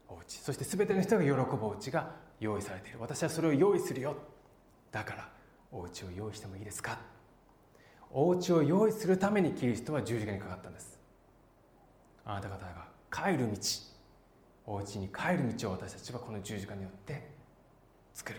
[0.09, 0.39] お家。
[0.39, 2.11] そして全ての人が喜ぶお家が
[2.41, 2.99] 用意されている。
[3.01, 4.17] 私はそれを用意するよ。
[4.91, 5.29] だから
[5.71, 6.99] お家を用意してもいいですか。
[8.11, 10.99] お家を用意するためにキリストは十字架にかかったんです。
[12.25, 13.59] あなた方が帰る道
[14.67, 17.29] お家に帰る道を私たちはこの十字架によって
[18.15, 18.39] 作る。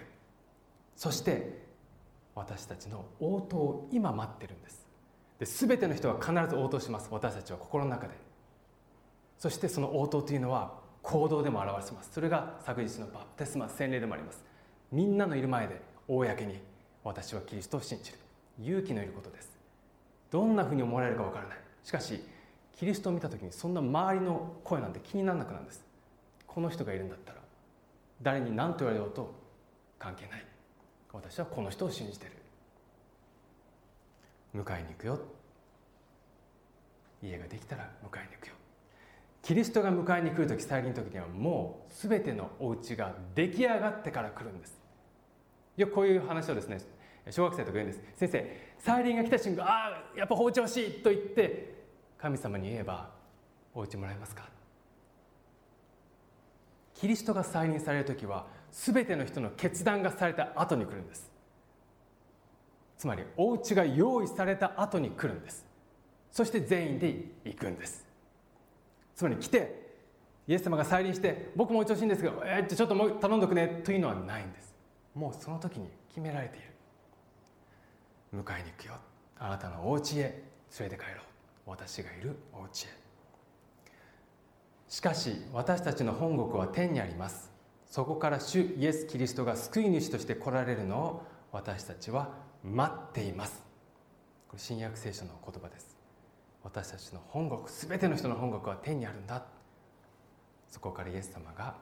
[0.96, 1.64] そして
[2.36, 4.88] 私たちの応答を今待ってるんです。
[5.40, 7.10] で全ての人は必ず応答します。
[7.12, 8.14] 私たちは心の中で。
[9.38, 12.12] そしてその応答というのは行動でも表します。
[12.14, 14.44] それが昨日のバプテスマ洗礼でもあります。
[14.92, 16.62] みんなのいる前で公に
[17.04, 18.18] 私はキリストを信じる。
[18.62, 19.52] 勇気のいることです。
[20.32, 21.58] どんなふうに思われるかわからない。
[21.84, 22.24] しかし
[22.76, 25.86] キリストを見た時にそんな周りの声なんて気にならなくなるんです。
[26.48, 27.40] この人がいるんだったら
[28.22, 29.34] 誰に何と言われようと
[30.00, 30.46] 関係ない。
[31.12, 32.32] 私はこの人を信じてる。
[34.56, 35.20] 迎えに行くよ。
[37.22, 38.54] 家ができたら迎えに行くよ。
[39.42, 44.78] キリストが迎えに来る時再臨の時にはもう全てのお家が出来上がってから来るんです。
[45.78, 46.80] よくこういう話をですね
[47.30, 48.02] 小学生とか言うんです。
[48.16, 51.83] 先生再臨が来た瞬間ああやっぱ包丁欲しいと言って
[52.24, 53.10] 神様に言えば
[53.74, 54.48] お家もらえますか？
[56.94, 61.30] キリストが再臨される時は全ての人の決断がされた後に来るんです。
[62.98, 65.66] つまりお家が用意された後に来るんです。
[66.32, 67.14] そして全員で
[67.44, 68.06] 行くんです。
[69.18, 69.92] つまり来て
[70.48, 74.74] イエス様が再臨して僕もお家欲しいんですけど、えー、ちょっともう頼んどくねというのはないんです。
[75.14, 76.68] もうその時に決められている。
[78.42, 78.94] 迎えに行くよ。
[79.38, 80.42] あなたのお家へ
[80.80, 81.33] 連れて帰ろう。
[81.66, 82.88] 私がいるお家へ。
[84.88, 87.52] しかし私たちの本国は天にあります。
[87.86, 92.30] そこから主イエス・キリストが救い主として来られるのを私たちは
[92.64, 93.64] 待っています。
[94.48, 95.96] これ新約聖書の言葉です。
[96.64, 99.44] 私たちの本国全ての人の本国は天にあるんだ。
[100.70, 101.76] そこからイエス様が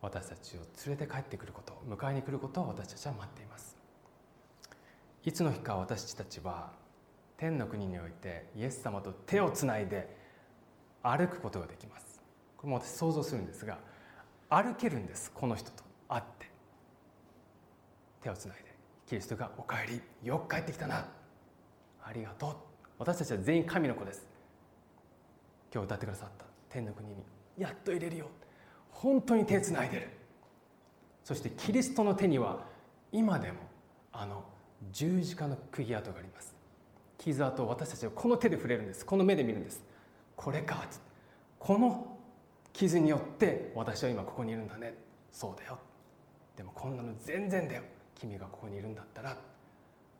[0.00, 3.76] 私たちを連れて帰ってくること迎えに来ることを私たちは待っています。
[5.24, 6.70] いつの日か私たちは
[7.38, 10.14] 天の国においてイエス様と手をつないで
[11.02, 12.20] 歩くことができます。
[12.56, 13.78] これも私想像するんですが
[14.50, 15.88] 歩けるんですこの人と。
[16.08, 16.50] 会って
[18.22, 18.64] 手をつないで
[19.06, 21.06] キリストが「おかえりよく帰ってきたな。
[22.02, 22.56] ありがとう」
[22.98, 24.26] 私たちは全員神の子です。
[25.72, 27.22] 今日歌ってくださった天の国に
[27.56, 28.26] やっと入れるよ。
[28.90, 30.08] 本当に手つないでる。
[31.22, 32.66] そしてキリストの手には
[33.12, 33.58] 今でも
[34.12, 34.44] あの
[34.90, 36.57] 十字架の釘跡があります。
[37.18, 39.04] 傷跡を私たちはこの手で触れるんです。
[39.04, 39.82] この目で見るんです。
[40.36, 40.86] これか。
[41.58, 42.16] この
[42.72, 44.94] 傷によって私は今ここにいるんだね。
[45.32, 45.78] そうだよ。
[46.56, 47.82] でもこんなの全然だよ。
[48.14, 49.36] 君がここにいるんだったら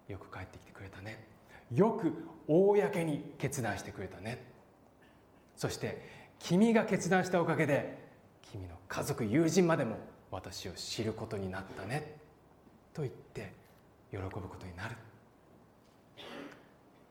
[0.09, 1.25] よく帰ってきてくれたね。
[1.73, 2.13] よく
[2.49, 4.45] 公に決断してくれたね。
[5.57, 6.03] そして
[6.39, 7.99] 君が決断したおかげで
[8.43, 9.97] 君の家族友人までも
[10.31, 12.17] 私を知ることになったね。
[12.93, 13.53] と言って
[14.11, 14.97] 喜ぶことになる。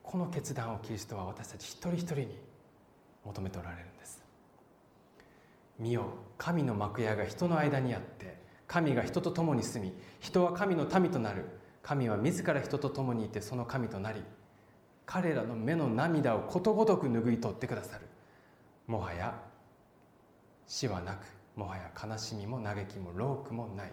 [0.08, 2.28] この決断をキリストは私たち一人一人に
[3.26, 4.22] 求めておられるんです。
[5.78, 6.06] 見よ
[6.38, 11.44] 神の幕屋が人の間にあって神が人と共に住み人は神の民となる。
[11.82, 14.22] 神は自ら人と共にいてその神となり
[15.04, 18.06] 彼らの目の涙をことごとく拭い取ってくださる。
[18.86, 19.38] もはや
[20.66, 23.92] 死はなくもはや悲しみも嘆きも労苦もない。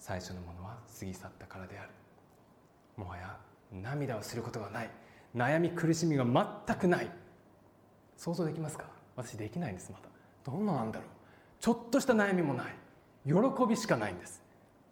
[0.00, 1.90] 最初のものは過ぎ去ったからである。
[2.96, 3.36] もはや
[3.72, 4.90] 涙をすることがない。
[5.38, 7.10] 悩み苦しみが全くない。
[8.16, 8.86] 想像できますか？
[9.14, 10.08] 私できないんですまだ。
[10.44, 11.08] どんななんだろう。
[11.60, 12.74] ちょっとした悩みもない。
[13.24, 13.34] 喜
[13.68, 14.42] びしかないんです。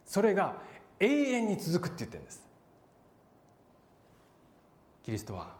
[0.05, 0.55] それが
[0.99, 2.47] 永遠に続くって言ってるんです。
[5.03, 5.55] キリストは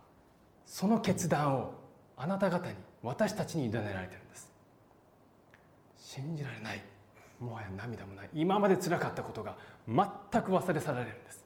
[0.65, 1.73] その決断を
[2.15, 4.49] あなた方に私たちに委ねられてるんです。
[5.97, 6.81] 信じられない。
[7.39, 8.29] もはや涙もない。
[8.33, 9.55] 今まで辛かったことが
[9.87, 11.45] 全く忘れ去られるんです。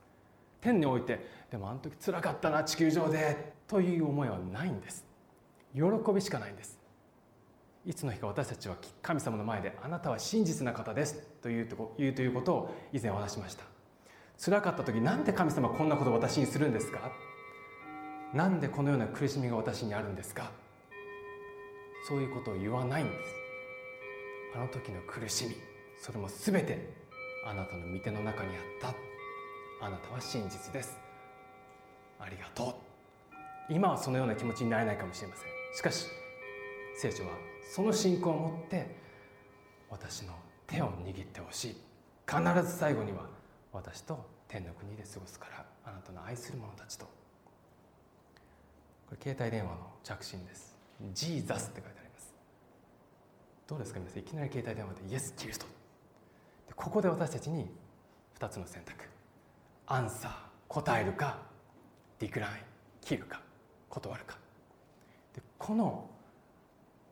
[0.61, 5.03] 天においてでもあの時辛かったな地球上でという思いはないんです。
[5.73, 5.81] 喜
[6.13, 6.79] びしかないんです。
[7.85, 13.63] いつの日か私たちは神様の前であなたは真実な方ですというとこ言うということを以前お話しました。
[14.43, 17.11] 辛かった時なんで神様こんなことを私にするんですか？
[18.33, 20.51] なんでこのような苦しみが私にあるんですか？
[22.07, 23.19] そういうことを言わないんです。
[24.55, 25.55] あの時の苦しみ
[25.99, 26.93] それも全て
[27.45, 29.10] あなたの御手の中にあった。
[29.81, 30.99] あなたは真実です。
[32.19, 32.79] ありがと
[33.69, 33.73] う。
[33.73, 35.45] 今はそのような気持ちになれないかもしれません。
[35.75, 36.05] しかし
[36.95, 37.31] 聖書は
[37.73, 38.95] その信仰を持って
[39.89, 40.33] 私の
[40.67, 41.75] 手を握ってほしい。
[42.27, 43.25] 必ず最後には
[43.73, 47.05] 私と天の国で過ごすからあなたの愛する者たちと。
[47.05, 47.11] こ
[49.11, 50.77] れ携帯電話の着信です
[51.13, 52.31] 「ジーザス」って書いてあります。
[53.67, 54.19] どうですか皆さん。
[54.19, 55.65] いきなり携帯電話で「イエス・キリスト」
[56.75, 57.67] ここで私たちに
[58.37, 59.10] 2つの選択。
[59.91, 60.31] アンサー
[60.69, 61.37] 答えるか
[62.17, 62.53] ディクライン
[63.01, 63.41] 切るか
[63.89, 64.37] 断るか。
[65.35, 66.09] でこの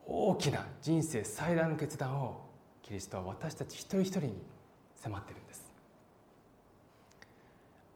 [0.06, 2.40] 大きな人生最大の決断を
[2.80, 4.32] キリストは私たち一人一人に
[4.96, 5.70] 迫ってるんです。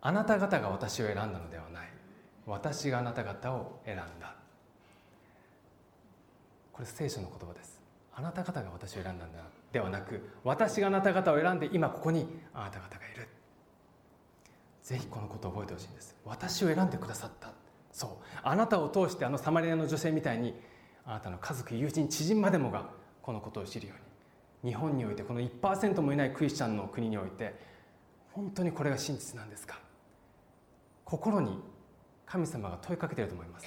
[0.03, 1.89] あなた方が私を選んだのではない。
[2.47, 4.35] 私があなた方を選んだ。
[6.75, 7.81] これ聖書の言葉です。
[8.15, 9.39] あなた方が私を選んだんだ
[9.73, 13.29] ではなく私があなた方を選んで今ここにあなた方がいる。
[14.85, 16.15] ぜひこのことを覚えてほしいんです。
[16.25, 17.51] 私を選んでくださった。
[17.91, 18.11] そう。
[18.43, 20.55] あなたを通してあのサマリアの女性みたいに
[21.07, 22.91] あなたの家族友人知人までもが
[23.23, 24.71] このことを知るように。
[24.73, 27.55] 日本においてこの1%もいないクリスチャンの国において
[28.33, 29.79] 本当にこれが真実なんですか。
[31.05, 31.59] 心に
[32.27, 33.67] 神様が問いかけていると思います。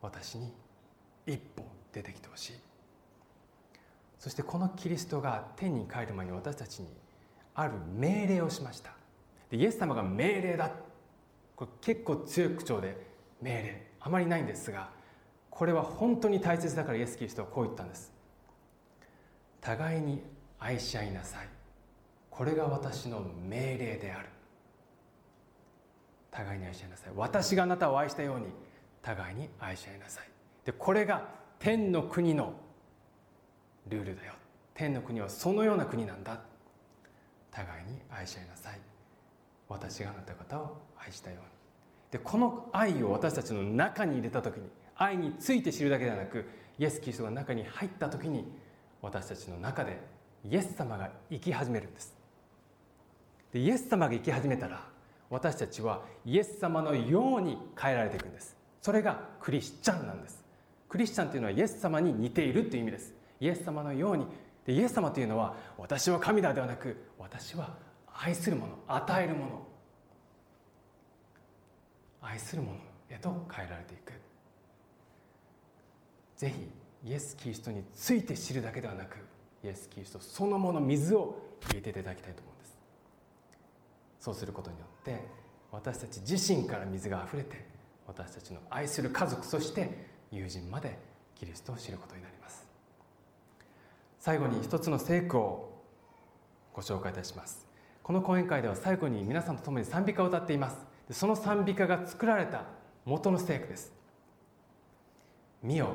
[0.00, 0.52] 私に
[1.26, 2.52] 一歩出てきてほしい。
[4.18, 6.88] そしてこのキリストが天に帰る前に私たちに
[7.54, 8.97] ある命令をしました。
[9.50, 10.70] でイエス様が命令だ。
[11.56, 12.96] これ結構強い口調で
[13.40, 13.88] 命令。
[14.00, 14.90] あまりないんですが
[15.50, 18.12] これは本当に大切だからイエス・キリストはこう言ったんです。
[19.60, 20.22] 互いに
[20.60, 21.48] 愛し合いなさい。
[22.30, 24.28] これが私の命令である。
[26.30, 27.12] 互いに愛し合いなさい。
[27.16, 28.46] 私があなたを愛したように
[29.02, 30.28] 互いに愛し合いなさい。
[30.64, 31.28] でこれが
[31.58, 32.52] 天の国の
[33.88, 34.34] ルールだよ。
[34.74, 36.40] 天の国はそのような国なんだ。
[37.50, 38.78] 互いに愛し合いなさい。
[39.68, 41.46] 私があなた方を愛したように。
[42.10, 46.46] でこの愛を私たちの中に入れた時に愛について知るだけではなく
[46.78, 48.50] イエス・キリストが中に入った時に
[49.02, 49.98] 私たちの中で
[50.44, 52.16] イエス様が生き始めるんです。
[53.52, 54.84] でイエス様が生き始めたら
[55.30, 58.56] 私たちはイエス様のように変えられていくんです。
[58.80, 60.42] それがクリスチャンなんです。
[60.88, 63.14] クリスチャンというのはイエス様に似ているという意味です。
[63.40, 64.26] イエス様のように。
[64.64, 67.76] でイエス様というのは私は神だではなく私は
[68.20, 69.66] 愛するもの与えるもの。
[72.20, 74.12] 愛するものへと変えられていく。
[76.36, 76.68] ぜひ
[77.08, 79.18] イエス・キリストについて知るだけではなく
[79.62, 81.38] イエス・キリストそのもの水を
[81.68, 82.78] 入れていただきたいと思うんです。
[84.18, 85.20] そうすることによって
[85.70, 87.64] 私たち自身から水があふれて
[88.08, 90.98] 私たちの愛する家族そして友人まで
[91.36, 92.66] キリストを知ることになります。
[94.18, 95.84] 最後に一つの聖句を
[96.74, 97.67] ご紹介いたします。
[98.08, 100.78] この講演会では最後に皆さんと共に賛美歌を歌っています。
[101.10, 102.62] その賛美歌が作られた
[103.04, 103.92] 元の聖句です。
[105.62, 105.90] 見よ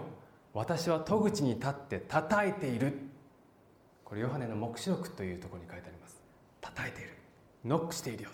[0.53, 2.99] 私は戸口に立って叩いている。
[4.05, 6.22] これヨハネの黙示録というところに書いてあります。
[6.61, 7.18] 叩いている。
[7.66, 8.30] ノックしているよ。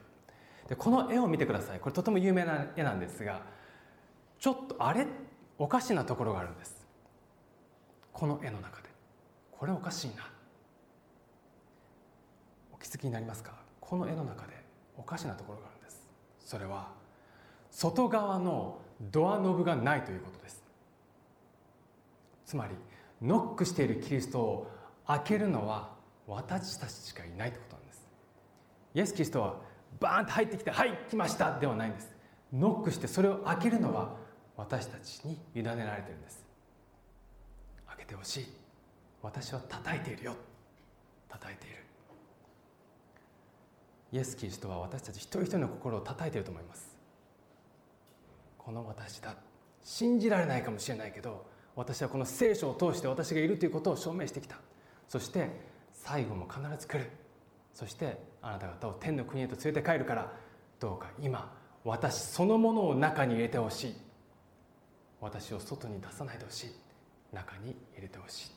[0.68, 1.80] でこの絵を見てください。
[1.80, 3.44] これとても有名な絵なんですが
[4.40, 5.08] ちょっとあれ
[5.58, 6.86] おかしなところがあるんです。
[8.12, 8.90] この絵の中で。
[9.58, 10.30] これおかしいな。
[12.74, 13.58] お気づきになりますか？
[13.90, 14.54] この絵の中で
[14.98, 16.08] おかしなところがあるんです。
[16.46, 16.90] それは
[17.72, 20.64] 外側のドアノブがないということです。
[22.46, 22.76] つまり
[23.20, 24.72] ノックしているキリストを
[25.08, 25.96] 開けるのは
[26.28, 28.08] 私たちしかいないということなんです。
[28.94, 29.56] イエス・キリストは
[30.00, 32.16] バーンと入ってきて「はい来ました」ではないんです。
[32.54, 34.16] ノックしてそれを開けるのは
[34.56, 36.46] 私たちに委ねられてるんです。
[37.88, 38.54] 開けてほしい。
[39.24, 40.36] 私は叩いているよ。
[41.28, 41.89] 叩いている。
[44.12, 46.98] イエス・キリストは私たち一人一人の心を叩いていると思います。
[48.58, 49.36] この私だ。
[49.84, 51.46] 信じられないかもしれないけど
[51.76, 54.58] 私はこの聖書を通して私がいるということを証明してきた。
[55.08, 55.50] そして
[55.94, 57.10] 最後も必ず来る。
[57.74, 60.32] そしてあなた方を天の国へと連れて帰るから
[60.80, 63.96] どうか今私そのものを中に入れてほしい。
[65.22, 66.70] 私を外に出さないでほしい。
[67.34, 68.52] 中に入れてほしい。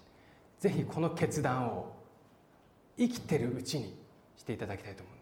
[0.61, 1.93] ぜひこの決断を
[2.97, 3.99] 生きてるうちに
[4.37, 5.17] していただきたいと思う。
[5.17, 5.22] んで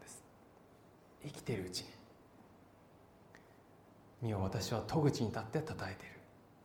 [1.23, 1.87] 生きているうちに。
[4.21, 6.15] 見よ私は戸口に立って叩いている。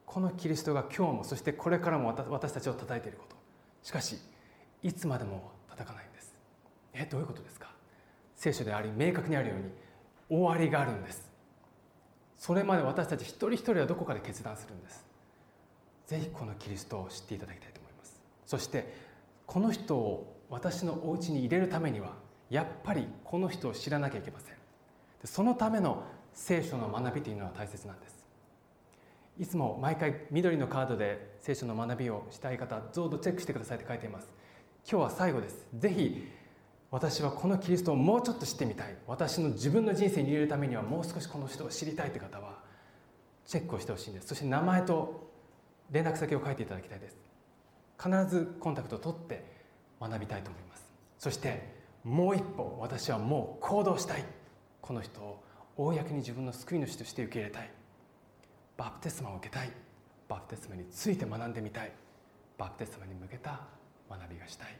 [0.04, 3.36] このキリストが今日もそしてこれからも私たちを叩いていること。
[3.82, 4.18] しかし
[4.82, 6.34] いつまでも叩かないんです。
[6.92, 7.70] えどういうことですか？
[8.34, 9.64] 聖書であり明確にあるように
[10.28, 11.30] 終わりがあるんです。
[12.38, 15.04] それまで私たち一人一人はどこかで決断するんです。
[16.06, 18.20] ぜひこのキリストを知っていただきたいと思います。
[18.44, 18.92] そして
[19.46, 22.12] この人を私のお家に入れるためには
[22.50, 24.54] やっぱりこの人を知らなきゃいけません。
[25.24, 28.26] そのための聖書の学びというのは大切なんです。
[29.38, 34.30] いつも毎回緑のカードで聖書の学びをしたい方どうぞチェックしてくださいって書いています。
[34.88, 35.66] 今日は最後です。
[35.74, 36.28] ぜひ
[36.90, 38.96] 私はこのキリストをもうちょっと知ってみたい。
[39.06, 42.58] 私の自分の人生に入れるためにはもう少しこの人を知りたいという方は
[43.44, 44.28] チェックをしてほしいんです。
[44.28, 45.28] そして名前と
[45.90, 47.16] 連絡先を書いていただきたいです。
[48.02, 49.44] 必ずコンタクトを取って
[50.00, 50.84] 学びたいと思います。
[51.18, 51.75] そして
[52.06, 54.24] もう一歩私はもう行動したい。
[54.80, 55.42] この人を
[55.76, 57.70] 公に自分の救い主として受け入れたい。
[58.76, 59.72] バプテスマを受けたい。
[60.28, 61.90] バプテスマについて学んでみたい。
[62.56, 63.60] バプテスマに向けた
[64.08, 64.78] 学びがしたい。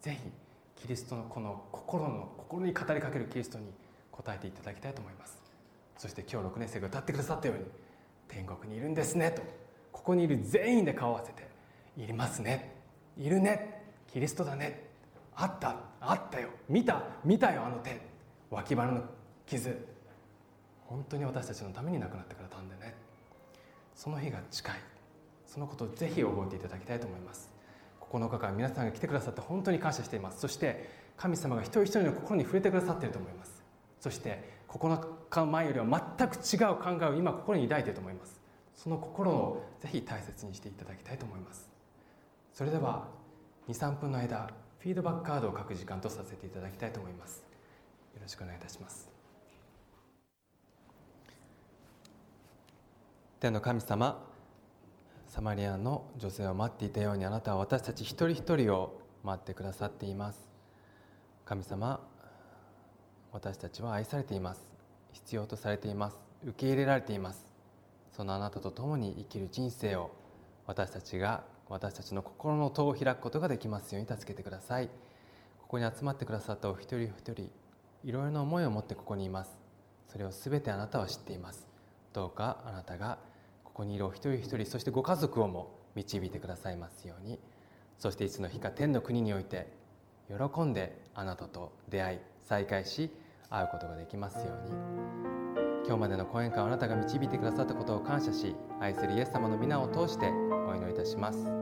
[0.00, 3.66] ぜひキリストのこの心の心に語りかけるキリストに
[4.10, 5.40] 答えていただきたいと思います。
[5.96, 7.64] そして今日6年生が歌ってくださったように
[8.26, 9.42] 天国にいるんですねと。
[9.92, 11.46] ここにいる全員で顔を合わせて
[11.96, 12.74] いりますね。
[13.16, 13.84] いるね。
[14.12, 14.90] キリストだね。
[15.34, 16.48] あったあったよ。
[16.68, 18.00] 見た見たよあの手。
[18.50, 19.02] 脇腹の
[19.46, 19.86] 傷。
[20.84, 22.94] 本当に私たちのために亡くなってくれたんでね。
[23.94, 24.74] その日が近い。
[25.46, 27.50] そのことをぜひ覚えていただきたいと思います。
[28.00, 30.40] 9日間皆さんが来てくださって本当に感謝しています。
[30.40, 33.62] そして神様が一人一人の心に触れてくださっていると思います。
[34.00, 35.86] そして9日前よりは
[36.18, 38.40] 全く違う考えを今心に抱いていると思います。
[38.74, 41.70] その心をぜひ大切にしていただきたいと思います。
[42.52, 43.06] それでは
[43.68, 44.50] 23分の間
[44.82, 47.44] フィードバックカードを書く時間とさせていただきたいと思います。
[48.14, 49.08] よろしくお願いいたします。
[53.38, 54.26] 天の神様
[55.28, 60.48] サマリアの女性を待っていたようにあなたは私たち一人一人を待ってくださっています。
[61.44, 62.00] 神様
[63.30, 64.66] 私たちは愛されています。
[65.12, 66.18] 必要とされています。
[66.44, 67.52] 受け入れられています。
[68.10, 70.10] そのあなたと共に生きる人生を
[70.66, 74.88] 私たちが私たちの心の戸を開くことができますように助けてください。
[75.58, 77.50] ここに集まってくださったお一人一人
[78.04, 79.58] いろいろな思いを持ってここにいます。
[80.06, 81.66] それを全てあなたは知っています。
[82.12, 83.16] どうかあなたが
[83.64, 87.40] ここにいるお一人一人そしてご家族をも導いてくださいますように。
[87.98, 89.72] そしていつの日か天の国において
[90.28, 93.10] 喜んであなたと出会い再会し
[93.48, 94.72] 会うことができますように。
[95.86, 101.61] 今日までの講演会をあなたが導いてくださったことを感謝し愛するイエス様の皆を通してお祈りいたします。